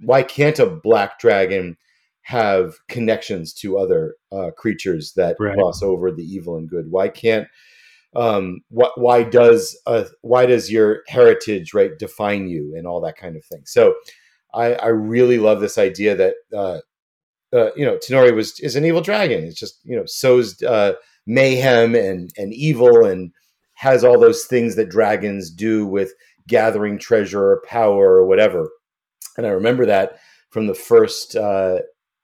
Why 0.02 0.24
can't 0.24 0.60
a 0.60 0.66
black 0.66 1.20
dragon 1.20 1.78
have 2.24 2.76
connections 2.90 3.54
to 3.54 3.78
other 3.78 4.16
uh, 4.32 4.52
creatures 4.58 5.14
that 5.16 5.38
right. 5.40 5.54
cross 5.54 5.82
over 5.82 6.12
the 6.12 6.24
evil 6.24 6.58
and 6.58 6.70
good? 6.70 6.88
Why 6.90 7.08
can't 7.08 7.48
um, 8.16 8.62
what, 8.70 9.00
why 9.00 9.24
does 9.24 9.80
uh, 9.86 10.06
why 10.22 10.46
does 10.46 10.72
your 10.72 11.04
heritage 11.08 11.74
right 11.74 11.92
define 11.98 12.50
you 12.50 12.74
and 12.76 12.86
all 12.86 13.00
that 13.02 13.18
kind 13.18 13.38
of 13.38 13.46
thing? 13.46 13.62
So 13.66 13.96
I, 14.54 14.74
I 14.74 14.88
really 14.88 15.38
love 15.38 15.62
this 15.62 15.78
idea 15.78 16.16
that 16.16 16.36
uh, 16.54 16.80
uh, 17.56 17.72
you 17.78 17.86
know 17.86 17.98
Tighnori 17.98 18.36
was 18.36 18.60
is 18.60 18.76
an 18.76 18.84
evil 18.84 19.02
dragon. 19.02 19.46
It's 19.46 19.60
just 19.60 19.80
you 19.86 19.96
know 19.96 20.06
sows 20.06 20.62
uh, 20.64 20.94
mayhem 21.26 21.96
and 21.96 22.32
and 22.38 22.54
evil 22.54 23.06
and 23.06 23.32
has 23.76 24.04
all 24.04 24.20
those 24.20 24.46
things 24.46 24.76
that 24.76 24.90
dragons 24.90 25.50
do 25.50 25.86
with 25.86 26.14
gathering 26.48 26.98
treasure 26.98 27.44
or 27.44 27.64
power 27.68 28.16
or 28.16 28.26
whatever. 28.26 28.70
And 29.38 29.46
I 29.46 29.50
remember 29.50 29.86
that 29.86 30.20
from 30.50 30.68
the 30.68 30.74
first 30.74 31.36
uh, 31.36 31.80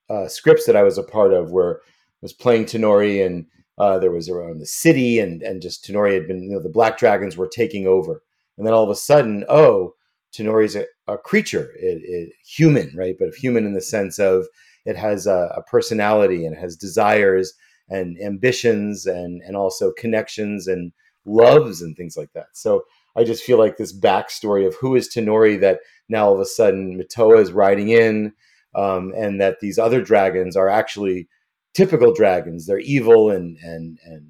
uh, 0.09 0.27
scripts 0.27 0.65
that 0.65 0.75
I 0.75 0.83
was 0.83 0.97
a 0.97 1.03
part 1.03 1.33
of, 1.33 1.51
where 1.51 1.77
I 1.77 2.21
was 2.21 2.33
playing 2.33 2.65
Tighnori 2.65 3.25
and 3.25 3.45
uh, 3.77 3.97
there 3.97 4.11
was 4.11 4.29
around 4.29 4.59
the 4.59 4.65
city, 4.65 5.19
and 5.19 5.41
and 5.41 5.61
just 5.61 5.83
Tighnori 5.85 6.13
had 6.13 6.27
been, 6.27 6.43
you 6.43 6.51
know, 6.51 6.61
the 6.61 6.69
black 6.69 6.97
dragons 6.97 7.35
were 7.35 7.47
taking 7.47 7.87
over, 7.87 8.21
and 8.57 8.65
then 8.65 8.73
all 8.73 8.83
of 8.83 8.89
a 8.89 8.95
sudden, 8.95 9.43
oh, 9.49 9.95
Tighnori's 10.33 10.75
a, 10.75 10.85
a 11.07 11.17
creature, 11.17 11.71
it, 11.77 12.01
it, 12.03 12.33
human, 12.45 12.93
right? 12.95 13.15
But 13.17 13.33
human 13.33 13.65
in 13.65 13.73
the 13.73 13.81
sense 13.81 14.19
of 14.19 14.45
it 14.85 14.95
has 14.95 15.27
a, 15.27 15.51
a, 15.57 15.63
personality 15.63 16.45
and 16.45 16.55
has 16.55 16.75
desires 16.75 17.53
and 17.89 18.17
ambitions 18.21 19.05
and 19.05 19.41
and 19.41 19.55
also 19.55 19.91
connections 19.97 20.67
and 20.67 20.91
loves 21.25 21.81
and 21.81 21.95
things 21.95 22.17
like 22.17 22.31
that. 22.33 22.47
So 22.53 22.83
I 23.15 23.23
just 23.23 23.43
feel 23.43 23.57
like 23.57 23.77
this 23.77 23.97
backstory 23.97 24.65
of 24.65 24.75
who 24.75 24.95
is 24.95 25.09
Tighnori 25.09 25.59
that 25.61 25.79
now 26.09 26.27
all 26.27 26.33
of 26.33 26.39
a 26.39 26.45
sudden 26.45 26.99
Matoa 26.99 27.39
is 27.39 27.51
riding 27.51 27.89
in, 27.89 28.33
um, 28.75 29.13
and 29.15 29.39
that 29.41 29.59
these 29.59 29.77
other 29.77 30.01
dragons 30.01 30.55
are 30.55 30.69
actually 30.69 31.27
typical 31.73 32.13
dragons. 32.13 32.65
They're 32.65 32.79
evil 32.79 33.29
and 33.29 33.57
and 33.57 33.99
and 34.05 34.27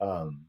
um, 0.00 0.46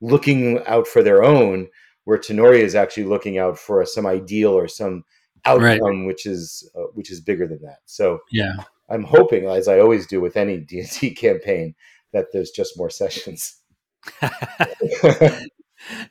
looking 0.00 0.64
out 0.66 0.86
for 0.86 1.02
their 1.02 1.22
own, 1.22 1.68
where 2.04 2.18
Tighnori 2.18 2.60
is 2.60 2.74
actually 2.74 3.04
looking 3.04 3.38
out 3.38 3.58
for 3.58 3.84
some 3.84 4.06
ideal 4.06 4.52
or 4.52 4.68
some 4.68 5.04
outcome, 5.44 6.00
right. 6.00 6.06
which 6.06 6.26
is 6.26 6.68
uh, 6.74 6.86
which 6.94 7.10
is 7.10 7.20
bigger 7.20 7.46
than 7.46 7.62
that. 7.62 7.80
So 7.84 8.20
yeah, 8.30 8.54
I'm 8.88 9.04
hoping, 9.04 9.46
as 9.46 9.68
I 9.68 9.78
always 9.78 10.06
do 10.06 10.20
with 10.20 10.36
any 10.36 10.58
D 10.58 10.80
and 10.80 10.90
D 10.90 11.10
campaign, 11.14 11.74
that 12.12 12.26
there's 12.32 12.50
just 12.50 12.78
more 12.78 12.90
sessions. 12.90 13.56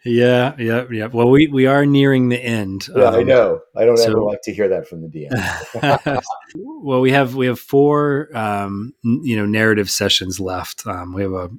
yeah, 0.06 0.56
yeah, 0.58 0.86
yeah. 0.92 1.08
Well, 1.08 1.30
we 1.30 1.48
we 1.48 1.66
are 1.66 1.86
nearing 1.86 2.30
the 2.30 2.42
end. 2.44 2.88
Yeah, 2.96 3.06
um, 3.06 3.16
I 3.16 3.24
know. 3.24 3.62
I 3.76 3.86
don't 3.86 3.98
so, 3.98 4.10
ever 4.10 4.22
like 4.22 4.42
to 4.44 4.54
hear 4.54 4.68
that 4.70 4.88
from 4.88 5.02
the 5.02 5.08
DM. 5.08 6.22
well, 6.56 7.02
we 7.02 7.12
have 7.12 7.36
we 7.36 7.48
have 7.48 7.60
four 7.60 8.30
um, 8.36 8.94
you 9.04 9.36
know 9.36 9.46
narrative 9.46 9.90
sessions 9.90 10.40
left. 10.40 10.86
Um, 10.88 11.14
we 11.14 11.22
have 11.24 11.34
a 11.34 11.50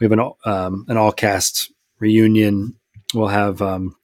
we 0.00 0.04
have 0.04 0.12
an 0.12 0.30
um, 0.44 0.84
an 0.88 0.96
all 0.96 1.12
cast 1.12 1.72
reunion. 1.98 2.76
We'll 3.14 3.28
have 3.28 3.62
um, 3.62 3.96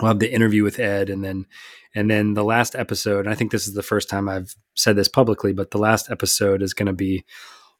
we'll 0.00 0.08
have 0.08 0.18
the 0.18 0.32
interview 0.32 0.62
with 0.64 0.78
Ed, 0.78 1.10
and 1.10 1.24
then 1.24 1.46
and 1.94 2.10
then 2.10 2.34
the 2.34 2.44
last 2.44 2.74
episode. 2.74 3.20
And 3.20 3.30
I 3.30 3.34
think 3.34 3.50
this 3.50 3.66
is 3.66 3.74
the 3.74 3.82
first 3.82 4.10
time 4.10 4.28
I've 4.28 4.54
said 4.74 4.96
this 4.96 5.08
publicly, 5.08 5.52
but 5.52 5.70
the 5.70 5.78
last 5.78 6.10
episode 6.10 6.62
is 6.62 6.74
going 6.74 6.86
to 6.86 6.92
be 6.92 7.24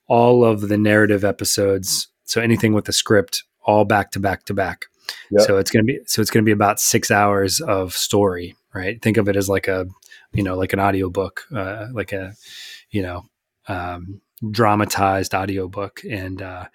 all 0.09 0.44
of 0.44 0.62
the 0.62 0.78
narrative 0.78 1.24
episodes. 1.24 2.09
So 2.26 2.40
anything 2.40 2.74
with 2.74 2.84
the 2.84 2.92
script, 2.92 3.44
all 3.64 3.84
back 3.84 4.10
to 4.12 4.20
back 4.20 4.44
to 4.44 4.54
back. 4.54 4.86
Yep. 5.30 5.46
So 5.46 5.58
it's 5.58 5.70
going 5.70 5.86
to 5.86 5.92
be 5.92 6.00
so 6.06 6.20
it's 6.20 6.30
going 6.30 6.44
to 6.44 6.48
be 6.48 6.52
about 6.52 6.80
six 6.80 7.10
hours 7.10 7.60
of 7.60 7.94
story, 7.94 8.54
right? 8.74 9.00
Think 9.00 9.16
of 9.16 9.28
it 9.28 9.36
as 9.36 9.48
like 9.48 9.68
a 9.68 9.86
you 10.32 10.42
know 10.42 10.56
like 10.56 10.72
an 10.72 10.80
audiobook, 10.80 11.46
uh, 11.54 11.86
like 11.92 12.12
a 12.12 12.34
you 12.90 13.02
know 13.02 13.24
um, 13.68 14.20
dramatized 14.50 15.34
audiobook, 15.34 16.00
and 16.08 16.42
uh, 16.42 16.66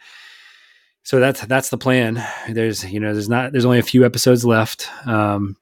so 1.03 1.19
that's 1.19 1.41
that's 1.45 1.69
the 1.69 1.77
plan. 1.77 2.23
There's 2.49 2.89
you 2.89 2.99
know 2.99 3.13
there's 3.13 3.29
not 3.29 3.51
there's 3.51 3.65
only 3.65 3.79
a 3.79 3.83
few 3.83 4.05
episodes 4.05 4.45
left. 4.45 4.89
Um, 5.05 5.57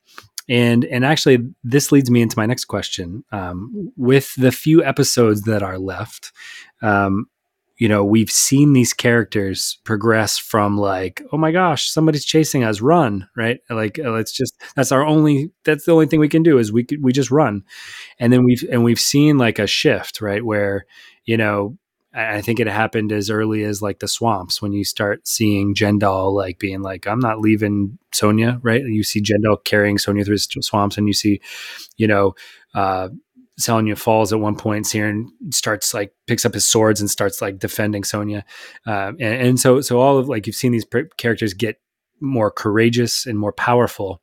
and 0.48 0.84
and 0.86 1.06
actually, 1.06 1.48
this 1.64 1.92
leads 1.92 2.10
me 2.10 2.22
into 2.22 2.38
my 2.38 2.48
next 2.48 2.66
question. 2.66 3.24
Um, 3.32 3.94
with 3.96 4.34
the 4.36 4.52
few 4.52 4.84
episodes 4.84 5.44
that 5.44 5.62
are 5.62 5.78
left, 5.78 6.32
um, 6.82 7.28
you 7.80 7.88
know, 7.88 8.04
we've 8.04 8.30
seen 8.30 8.74
these 8.74 8.94
characters 8.94 9.80
progress 9.86 10.38
from 10.38 10.78
like, 10.78 11.22
oh 11.32 11.38
my 11.38 11.52
gosh, 11.52 11.90
somebody's 11.90 12.26
chasing 12.26 12.64
us, 12.64 12.82
run, 12.82 13.28
right? 13.38 13.62
Like, 13.70 13.98
uh, 13.98 14.12
let's 14.12 14.34
just 14.34 14.62
that's 14.76 14.92
our 14.92 15.04
only 15.04 15.52
that's 15.64 15.86
the 15.86 15.94
only 15.94 16.06
thing 16.06 16.20
we 16.20 16.28
can 16.30 16.44
do 16.44 16.60
is 16.60 16.74
we 16.74 16.86
we 17.02 17.14
just 17.14 17.32
run, 17.32 17.64
and 18.20 18.32
then 18.34 18.44
we've 18.44 18.64
and 18.70 18.84
we've 18.84 19.00
seen 19.00 19.38
like 19.38 19.60
a 19.60 19.66
shift, 19.68 20.22
right, 20.22 20.46
where 20.46 20.86
you 21.26 21.38
know. 21.38 21.78
I 22.12 22.42
think 22.42 22.60
it 22.60 22.66
happened 22.66 23.12
as 23.12 23.30
early 23.30 23.64
as 23.64 23.84
like 23.84 24.00
the 24.00 24.08
swamps 24.08 24.64
when 24.64 24.74
you 24.74 24.84
start 24.84 25.28
seeing 25.28 25.76
Jendal 25.76 26.34
like 26.36 26.58
being 26.58 26.82
like, 26.82 27.06
I'm 27.06 27.20
not 27.20 27.40
leaving 27.40 28.00
Sonia, 28.12 28.60
right? 28.64 28.82
You 28.82 29.04
see 29.04 29.22
Jendal 29.22 29.58
carrying 29.58 30.00
Sonia 30.00 30.26
through 30.26 30.38
the 30.38 30.64
swamps, 30.64 30.98
and 30.98 31.06
you 31.06 31.14
see, 31.14 31.40
you 31.98 32.08
know, 32.08 32.34
uh, 32.74 33.10
Sonya 33.60 33.98
falls 33.98 34.32
at 34.32 34.40
one 34.40 34.56
point. 34.56 34.88
Siren 34.88 35.32
starts 35.52 35.94
like 35.94 36.14
picks 36.28 36.46
up 36.46 36.54
his 36.54 36.68
swords 36.68 37.02
and 37.02 37.10
starts 37.10 37.42
like 37.42 37.60
defending 37.60 38.04
Sonya, 38.04 38.46
uh, 38.88 39.12
and, 39.20 39.22
and, 39.22 39.60
so 39.60 39.82
so 39.82 40.00
all 40.00 40.18
of 40.18 40.30
like 40.30 40.48
you've 40.48 40.56
seen 40.56 40.72
these 40.72 40.88
characters 41.18 41.54
get 41.54 41.80
more 42.22 42.52
courageous 42.52 43.26
and 43.26 43.38
more 43.38 43.54
powerful. 43.54 44.22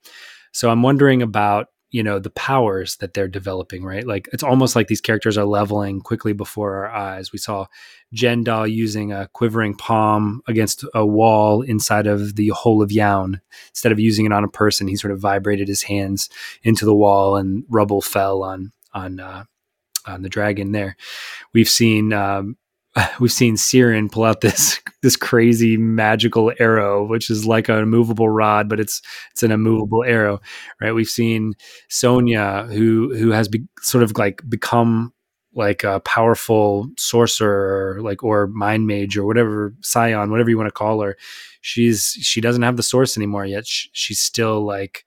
So 0.52 0.70
I'm 0.70 0.82
wondering 0.82 1.20
about 1.20 1.66
you 1.90 2.02
know 2.02 2.18
the 2.18 2.30
powers 2.30 2.96
that 2.96 3.12
they're 3.12 3.28
developing, 3.28 3.84
right? 3.84 4.06
Like 4.06 4.26
it's 4.32 4.42
almost 4.42 4.74
like 4.74 4.88
these 4.88 5.02
characters 5.02 5.36
are 5.36 5.44
leveling 5.44 6.00
quickly 6.00 6.32
before 6.32 6.74
our 6.76 6.90
eyes. 6.90 7.30
We 7.30 7.38
saw 7.38 7.66
Jendal 8.14 8.66
using 8.66 9.12
a 9.12 9.28
quivering 9.34 9.76
palm 9.76 10.40
against 10.48 10.84
a 10.94 11.04
wall 11.04 11.60
inside 11.60 12.06
of 12.06 12.36
the 12.36 12.48
hole 12.48 12.82
of 12.82 12.88
Yaun. 12.88 13.40
Instead 13.68 13.92
of 13.92 14.00
using 14.00 14.24
it 14.24 14.32
on 14.32 14.44
a 14.44 14.48
person, 14.48 14.88
he 14.88 14.96
sort 14.96 15.12
of 15.12 15.20
vibrated 15.20 15.68
his 15.68 15.82
hands 15.82 16.30
into 16.62 16.86
the 16.86 16.94
wall 16.94 17.36
and 17.36 17.64
rubble 17.68 18.00
fell 18.00 18.42
on 18.42 18.72
on 18.92 19.20
uh, 19.20 19.44
on 20.06 20.22
the 20.22 20.28
dragon 20.28 20.72
there. 20.72 20.96
We've 21.52 21.68
seen 21.68 22.12
um, 22.12 22.56
we've 23.20 23.32
seen 23.32 23.56
Siren 23.56 24.08
pull 24.08 24.24
out 24.24 24.40
this 24.40 24.80
this 25.02 25.16
crazy 25.16 25.76
magical 25.76 26.52
arrow, 26.58 27.06
which 27.06 27.30
is 27.30 27.46
like 27.46 27.68
a 27.68 27.84
movable 27.84 28.28
rod, 28.28 28.68
but 28.68 28.80
it's 28.80 29.02
it's 29.32 29.42
an 29.42 29.52
immovable 29.52 30.04
arrow, 30.04 30.40
right? 30.80 30.92
We've 30.92 31.08
seen 31.08 31.54
Sonia, 31.88 32.66
who 32.70 33.14
who 33.16 33.30
has 33.30 33.48
be, 33.48 33.64
sort 33.80 34.04
of 34.04 34.16
like 34.16 34.42
become 34.48 35.12
like 35.54 35.84
a 35.84 36.00
powerful 36.00 36.88
sorcerer, 36.98 37.96
or 37.96 38.02
like 38.02 38.22
or 38.22 38.46
mind 38.48 38.86
mage 38.86 39.16
or 39.16 39.24
whatever 39.24 39.74
scion, 39.80 40.30
whatever 40.30 40.50
you 40.50 40.58
want 40.58 40.68
to 40.68 40.72
call 40.72 41.00
her. 41.00 41.16
She's 41.60 42.16
she 42.20 42.40
doesn't 42.40 42.62
have 42.62 42.76
the 42.76 42.82
source 42.82 43.16
anymore 43.16 43.46
yet. 43.46 43.66
She, 43.66 43.88
she's 43.92 44.20
still 44.20 44.64
like 44.64 45.04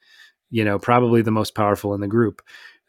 you 0.50 0.64
know 0.64 0.80
probably 0.80 1.22
the 1.22 1.32
most 1.32 1.56
powerful 1.56 1.94
in 1.94 2.02
the 2.02 2.08
group. 2.08 2.42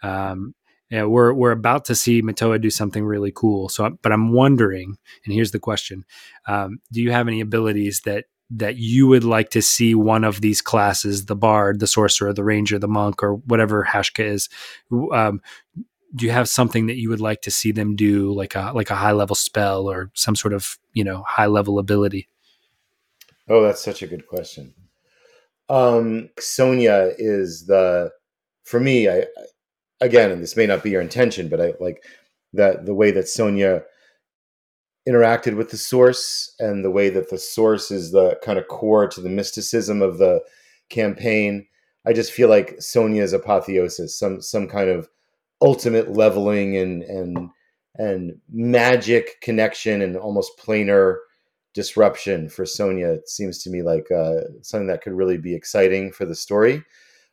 Um, 0.02 0.54
yeah, 0.90 1.04
we're 1.04 1.32
we're 1.32 1.52
about 1.52 1.84
to 1.86 1.94
see 1.94 2.20
Matoa 2.20 2.60
do 2.60 2.70
something 2.70 3.04
really 3.04 3.32
cool. 3.32 3.68
So, 3.68 3.98
but 4.02 4.10
I'm 4.12 4.32
wondering, 4.32 4.98
and 5.24 5.32
here's 5.32 5.52
the 5.52 5.60
question: 5.60 6.04
um, 6.46 6.80
Do 6.92 7.00
you 7.00 7.12
have 7.12 7.28
any 7.28 7.40
abilities 7.40 8.00
that 8.00 8.24
that 8.50 8.76
you 8.76 9.06
would 9.06 9.22
like 9.22 9.50
to 9.50 9.62
see 9.62 9.94
one 9.94 10.24
of 10.24 10.40
these 10.40 10.60
classes, 10.60 11.26
the 11.26 11.36
bard, 11.36 11.78
the 11.78 11.86
sorcerer, 11.86 12.32
the 12.32 12.42
ranger, 12.42 12.78
the 12.78 12.88
monk, 12.88 13.22
or 13.22 13.36
whatever 13.36 13.86
Hashka 13.88 14.24
is? 14.24 14.48
Um, 15.12 15.40
do 16.16 16.26
you 16.26 16.32
have 16.32 16.48
something 16.48 16.88
that 16.88 16.96
you 16.96 17.08
would 17.08 17.20
like 17.20 17.42
to 17.42 17.52
see 17.52 17.70
them 17.70 17.94
do, 17.94 18.32
like 18.32 18.56
a 18.56 18.72
like 18.74 18.90
a 18.90 18.96
high 18.96 19.12
level 19.12 19.36
spell 19.36 19.88
or 19.88 20.10
some 20.14 20.34
sort 20.34 20.52
of 20.52 20.76
you 20.92 21.04
know 21.04 21.22
high 21.26 21.46
level 21.46 21.78
ability? 21.78 22.28
Oh, 23.48 23.62
that's 23.62 23.82
such 23.82 24.02
a 24.02 24.08
good 24.08 24.26
question. 24.26 24.74
Um, 25.68 26.30
Sonia 26.40 27.12
is 27.16 27.66
the 27.66 28.10
for 28.64 28.80
me. 28.80 29.08
I 29.08 29.26
again, 30.00 30.30
and 30.30 30.42
this 30.42 30.56
may 30.56 30.66
not 30.66 30.82
be 30.82 30.90
your 30.90 31.00
intention, 31.00 31.48
but 31.48 31.60
I 31.60 31.74
like 31.80 32.04
that 32.52 32.86
the 32.86 32.94
way 32.94 33.10
that 33.12 33.28
Sonia 33.28 33.82
interacted 35.08 35.56
with 35.56 35.70
the 35.70 35.76
source 35.76 36.54
and 36.58 36.84
the 36.84 36.90
way 36.90 37.08
that 37.08 37.30
the 37.30 37.38
source 37.38 37.90
is 37.90 38.12
the 38.12 38.38
kind 38.44 38.58
of 38.58 38.68
core 38.68 39.08
to 39.08 39.20
the 39.20 39.28
mysticism 39.28 40.02
of 40.02 40.18
the 40.18 40.40
campaign. 40.88 41.66
I 42.06 42.12
just 42.12 42.32
feel 42.32 42.48
like 42.48 42.80
Sonia's 42.80 43.32
apotheosis, 43.32 44.18
some 44.18 44.40
some 44.40 44.68
kind 44.68 44.90
of 44.90 45.08
ultimate 45.62 46.12
leveling 46.12 46.76
and 46.76 47.02
and 47.02 47.50
and 47.96 48.38
magic 48.50 49.40
connection 49.42 50.00
and 50.00 50.16
almost 50.16 50.58
planar 50.58 51.16
disruption 51.74 52.48
for 52.48 52.64
Sonia. 52.66 53.12
It 53.12 53.28
seems 53.28 53.62
to 53.62 53.70
me 53.70 53.82
like 53.82 54.10
uh, 54.10 54.40
something 54.62 54.88
that 54.88 55.02
could 55.02 55.12
really 55.12 55.38
be 55.38 55.54
exciting 55.54 56.12
for 56.12 56.24
the 56.24 56.34
story. 56.34 56.82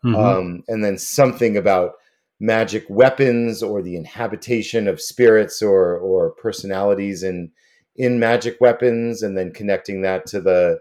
Mm-hmm. 0.03 0.15
Um, 0.15 0.63
and 0.67 0.84
then 0.84 0.97
something 0.97 1.58
about 1.58 1.93
magic 2.39 2.86
weapons 2.89 3.63
or 3.63 3.82
the 3.82 3.95
inhabitation 3.95 4.88
of 4.88 5.02
spirits 5.02 5.62
or 5.62 5.97
or 5.97 6.32
personalities 6.32 7.23
in 7.23 7.52
in 7.95 8.19
magic 8.19 8.58
weapons, 8.62 9.23
and 9.23 9.38
then 9.38 9.52
connecting 9.52 10.02
that 10.02 10.26
to 10.28 10.41
the 10.41 10.80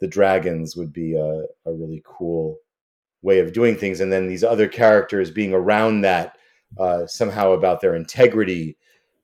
the 0.00 0.08
dragons 0.08 0.76
would 0.76 0.92
be 0.92 1.14
a, 1.14 1.44
a 1.64 1.72
really 1.72 2.02
cool 2.04 2.58
way 3.22 3.38
of 3.38 3.52
doing 3.52 3.76
things. 3.76 4.00
And 4.00 4.12
then 4.12 4.26
these 4.26 4.42
other 4.42 4.66
characters 4.66 5.30
being 5.30 5.54
around 5.54 6.00
that 6.00 6.36
uh, 6.78 7.06
somehow 7.06 7.52
about 7.52 7.80
their 7.80 7.94
integrity 7.94 8.76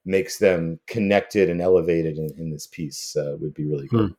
makes 0.05 0.39
them 0.39 0.79
connected 0.87 1.51
and 1.51 1.61
elevated 1.61 2.17
in, 2.17 2.31
in 2.39 2.51
this 2.51 2.67
piece 2.69 3.17
uh, 3.17 3.37
would 3.41 3.55
be 3.55 3.67
really 3.67 3.89
cool 3.89 4.07
Hmm. 4.07 4.13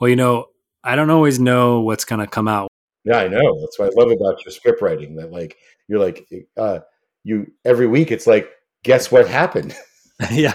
Well, 0.00 0.08
you 0.08 0.16
know, 0.16 0.46
I 0.82 0.96
don't 0.96 1.10
always 1.10 1.38
know 1.38 1.80
what's 1.80 2.04
going 2.04 2.20
to 2.20 2.26
come 2.26 2.48
out. 2.48 2.68
Yeah, 3.04 3.18
I 3.18 3.28
know. 3.28 3.60
That's 3.60 3.78
what 3.78 3.92
I 3.92 4.00
love 4.00 4.10
about 4.10 4.44
your 4.44 4.52
script 4.52 4.82
writing. 4.82 5.16
That 5.16 5.30
like 5.30 5.56
you're 5.88 6.00
like 6.00 6.28
uh, 6.56 6.80
you 7.22 7.50
every 7.64 7.86
week. 7.86 8.10
It's 8.10 8.26
like 8.26 8.50
guess 8.82 9.10
what 9.10 9.28
happened. 9.28 9.74
yeah, 10.30 10.54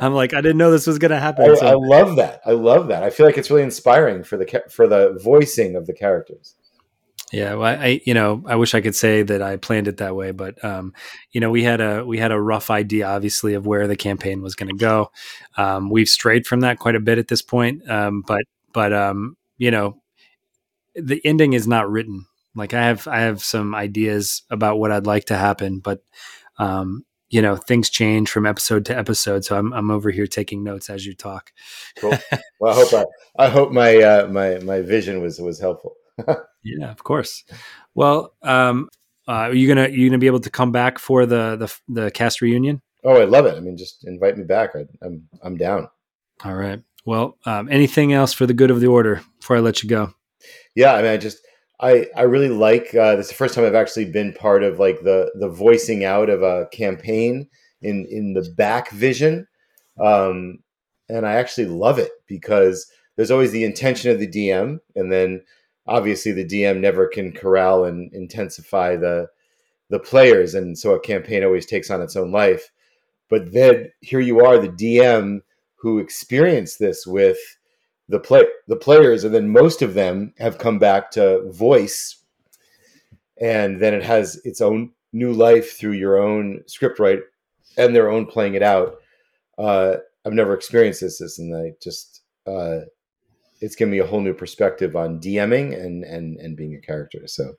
I'm 0.00 0.14
like 0.14 0.32
I 0.32 0.40
didn't 0.40 0.56
know 0.56 0.70
this 0.70 0.86
was 0.86 0.98
going 0.98 1.10
to 1.10 1.20
happen. 1.20 1.50
I, 1.50 1.54
so. 1.54 1.66
I 1.66 1.74
love 1.74 2.16
that. 2.16 2.40
I 2.46 2.52
love 2.52 2.88
that. 2.88 3.02
I 3.02 3.10
feel 3.10 3.26
like 3.26 3.36
it's 3.36 3.50
really 3.50 3.62
inspiring 3.62 4.24
for 4.24 4.36
the 4.36 4.62
for 4.70 4.86
the 4.86 5.18
voicing 5.22 5.76
of 5.76 5.86
the 5.86 5.92
characters. 5.92 6.54
Yeah, 7.32 7.54
well, 7.54 7.80
I 7.80 8.00
you 8.04 8.14
know 8.14 8.42
I 8.46 8.56
wish 8.56 8.74
I 8.74 8.80
could 8.80 8.94
say 8.94 9.22
that 9.22 9.42
I 9.42 9.56
planned 9.56 9.88
it 9.88 9.96
that 9.96 10.14
way, 10.14 10.30
but 10.30 10.62
um, 10.64 10.94
you 11.32 11.40
know 11.40 11.50
we 11.50 11.64
had 11.64 11.80
a 11.80 12.04
we 12.04 12.18
had 12.18 12.32
a 12.32 12.40
rough 12.40 12.70
idea, 12.70 13.06
obviously, 13.08 13.54
of 13.54 13.66
where 13.66 13.86
the 13.86 13.96
campaign 13.96 14.40
was 14.40 14.54
going 14.54 14.68
to 14.68 14.76
go. 14.76 15.10
Um, 15.56 15.90
we've 15.90 16.08
strayed 16.08 16.46
from 16.46 16.60
that 16.60 16.78
quite 16.78 16.94
a 16.94 17.00
bit 17.00 17.18
at 17.18 17.28
this 17.28 17.42
point, 17.42 17.88
um, 17.90 18.22
but 18.26 18.44
but 18.72 18.92
um, 18.92 19.36
you 19.58 19.70
know 19.70 20.00
the 20.94 21.20
ending 21.24 21.54
is 21.54 21.66
not 21.66 21.90
written. 21.90 22.26
Like 22.54 22.74
I 22.74 22.84
have 22.84 23.06
I 23.08 23.20
have 23.20 23.42
some 23.42 23.74
ideas 23.74 24.42
about 24.50 24.78
what 24.78 24.92
I'd 24.92 25.06
like 25.06 25.24
to 25.26 25.36
happen, 25.36 25.80
but 25.80 26.02
um, 26.58 27.04
you 27.28 27.42
know 27.42 27.56
things 27.56 27.90
change 27.90 28.30
from 28.30 28.46
episode 28.46 28.84
to 28.86 28.96
episode. 28.96 29.44
So 29.44 29.56
I'm 29.56 29.72
I'm 29.72 29.90
over 29.90 30.10
here 30.10 30.26
taking 30.26 30.62
notes 30.62 30.88
as 30.88 31.04
you 31.04 31.14
talk. 31.14 31.52
cool. 31.98 32.16
Well, 32.60 32.72
I 32.72 32.76
hope 32.76 32.94
I, 32.94 33.44
I 33.44 33.48
hope 33.48 33.72
my 33.72 33.96
uh, 33.98 34.28
my 34.28 34.58
my 34.60 34.80
vision 34.80 35.20
was 35.20 35.40
was 35.40 35.60
helpful. 35.60 35.96
yeah, 36.64 36.90
of 36.90 37.02
course. 37.02 37.44
Well, 37.94 38.32
um, 38.42 38.88
uh, 39.28 39.32
are 39.32 39.54
you 39.54 39.68
gonna 39.68 39.88
you 39.88 40.08
gonna 40.08 40.18
be 40.18 40.28
able 40.28 40.40
to 40.40 40.50
come 40.50 40.72
back 40.72 40.98
for 40.98 41.26
the 41.26 41.56
the 41.56 42.02
the 42.02 42.10
cast 42.10 42.40
reunion? 42.40 42.80
Oh, 43.04 43.20
I 43.20 43.24
love 43.24 43.46
it. 43.46 43.56
I 43.56 43.60
mean, 43.60 43.76
just 43.76 44.06
invite 44.06 44.38
me 44.38 44.44
back. 44.44 44.70
I, 44.74 44.80
am 44.80 44.88
I'm, 45.02 45.28
I'm 45.42 45.56
down. 45.56 45.88
All 46.42 46.54
right. 46.54 46.80
Well, 47.04 47.36
um, 47.44 47.68
anything 47.70 48.14
else 48.14 48.32
for 48.32 48.46
the 48.46 48.54
good 48.54 48.70
of 48.70 48.80
the 48.80 48.86
order 48.86 49.20
before 49.38 49.56
I 49.56 49.60
let 49.60 49.82
you 49.82 49.88
go? 49.88 50.14
Yeah, 50.74 50.94
I 50.94 51.02
mean, 51.02 51.10
I 51.10 51.16
just 51.18 51.38
I 51.80 52.06
I 52.16 52.22
really 52.22 52.48
like 52.48 52.94
uh, 52.94 53.16
this. 53.16 53.26
Is 53.26 53.30
the 53.30 53.36
first 53.36 53.54
time 53.54 53.64
I've 53.64 53.74
actually 53.74 54.06
been 54.06 54.32
part 54.32 54.62
of 54.62 54.78
like 54.78 55.00
the 55.02 55.32
the 55.34 55.48
voicing 55.48 56.04
out 56.04 56.30
of 56.30 56.42
a 56.42 56.66
campaign 56.72 57.48
in 57.82 58.06
in 58.10 58.34
the 58.34 58.48
back 58.56 58.90
vision, 58.90 59.46
um, 60.00 60.58
and 61.08 61.26
I 61.26 61.34
actually 61.34 61.66
love 61.66 61.98
it 61.98 62.12
because 62.26 62.86
there's 63.16 63.30
always 63.30 63.52
the 63.52 63.64
intention 63.64 64.10
of 64.10 64.18
the 64.18 64.28
DM, 64.28 64.78
and 64.94 65.12
then 65.12 65.42
obviously 65.86 66.32
the 66.32 66.44
DM 66.44 66.80
never 66.80 67.06
can 67.08 67.32
corral 67.32 67.84
and 67.84 68.12
intensify 68.14 68.96
the 68.96 69.28
the 69.90 69.98
players, 69.98 70.54
and 70.54 70.78
so 70.78 70.94
a 70.94 71.00
campaign 71.00 71.44
always 71.44 71.66
takes 71.66 71.90
on 71.90 72.00
its 72.00 72.16
own 72.16 72.30
life. 72.30 72.70
But 73.28 73.52
then 73.52 73.90
here 74.00 74.20
you 74.20 74.44
are, 74.44 74.58
the 74.58 74.68
DM 74.68 75.40
who 75.76 75.98
experienced 75.98 76.78
this 76.78 77.06
with 77.06 77.38
the 78.08 78.20
play 78.20 78.44
the 78.68 78.76
players, 78.76 79.24
and 79.24 79.34
then 79.34 79.48
most 79.48 79.82
of 79.82 79.94
them 79.94 80.32
have 80.38 80.58
come 80.58 80.78
back 80.78 81.10
to 81.12 81.50
voice, 81.50 82.22
and 83.40 83.80
then 83.80 83.94
it 83.94 84.02
has 84.02 84.40
its 84.44 84.60
own 84.60 84.92
new 85.12 85.32
life 85.32 85.78
through 85.78 85.92
your 85.92 86.18
own 86.18 86.62
script 86.66 86.98
write 86.98 87.20
and 87.76 87.94
their 87.94 88.10
own 88.10 88.26
playing 88.26 88.54
it 88.54 88.62
out. 88.62 88.96
Uh, 89.58 89.96
I've 90.26 90.32
never 90.32 90.54
experienced 90.54 91.00
this, 91.00 91.18
this 91.18 91.38
and 91.38 91.54
I 91.54 91.72
just 91.82 92.22
uh, 92.46 92.80
it's 93.60 93.76
given 93.76 93.92
me 93.92 93.98
a 93.98 94.06
whole 94.06 94.20
new 94.20 94.34
perspective 94.34 94.96
on 94.96 95.20
DMing 95.20 95.80
and 95.80 96.04
and 96.04 96.38
and 96.38 96.56
being 96.56 96.74
a 96.74 96.80
character. 96.80 97.26
So 97.26 97.54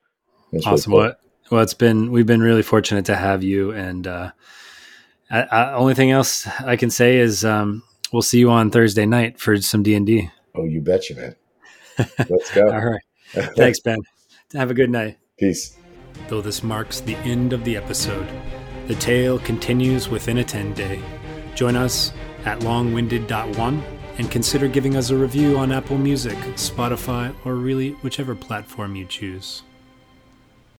awesome. 0.66 0.70
Really 0.72 0.82
cool. 0.82 0.98
Well, 0.98 1.16
well, 1.52 1.62
it's 1.62 1.74
been 1.74 2.12
we've 2.12 2.26
been 2.26 2.42
really 2.42 2.64
fortunate 2.64 3.06
to 3.06 3.16
have 3.16 3.44
you. 3.44 3.72
And 3.72 4.08
uh, 4.08 4.32
I, 5.30 5.42
I, 5.44 5.74
only 5.74 5.94
thing 5.94 6.12
else 6.12 6.48
I 6.62 6.76
can 6.76 6.90
say 6.90 7.18
is 7.18 7.46
um, 7.46 7.84
we'll 8.12 8.22
see 8.22 8.40
you 8.40 8.50
on 8.50 8.72
Thursday 8.72 9.06
night 9.06 9.40
for 9.40 9.58
some 9.62 9.84
D 9.84 9.96
and 9.96 10.06
D. 10.06 10.30
Oh, 10.56 10.64
you 10.64 10.82
betcha, 10.82 11.16
man. 11.16 11.36
Let's 12.30 12.54
go. 12.54 12.68
All 12.72 12.86
right. 12.86 13.02
Thanks, 13.56 13.80
Ben. 13.80 14.00
Have 14.54 14.72
a 14.72 14.74
good 14.74 14.90
night. 14.90 15.18
Peace. 15.38 15.78
Though 16.28 16.42
this 16.42 16.64
marks 16.64 17.02
the 17.02 17.16
end 17.18 17.54
of 17.54 17.64
the 17.66 17.76
episode, 17.76 18.28
the 18.88 18.96
tale 18.96 19.40
continues 19.40 20.08
within 20.08 20.38
a 20.38 20.44
10 20.44 20.74
day. 20.74 21.02
Join 21.56 21.76
us 21.76 22.14
at 22.46 22.60
longwinded.one 22.60 23.84
and 24.18 24.32
consider 24.32 24.68
giving 24.68 24.96
us 24.96 25.10
a 25.10 25.18
review 25.18 25.58
on 25.58 25.72
Apple 25.72 25.98
Music, 25.98 26.38
Spotify, 26.56 27.36
or 27.44 27.56
really 27.56 27.92
whichever 28.02 28.34
platform 28.34 28.96
you 28.96 29.06
choose. 29.06 29.64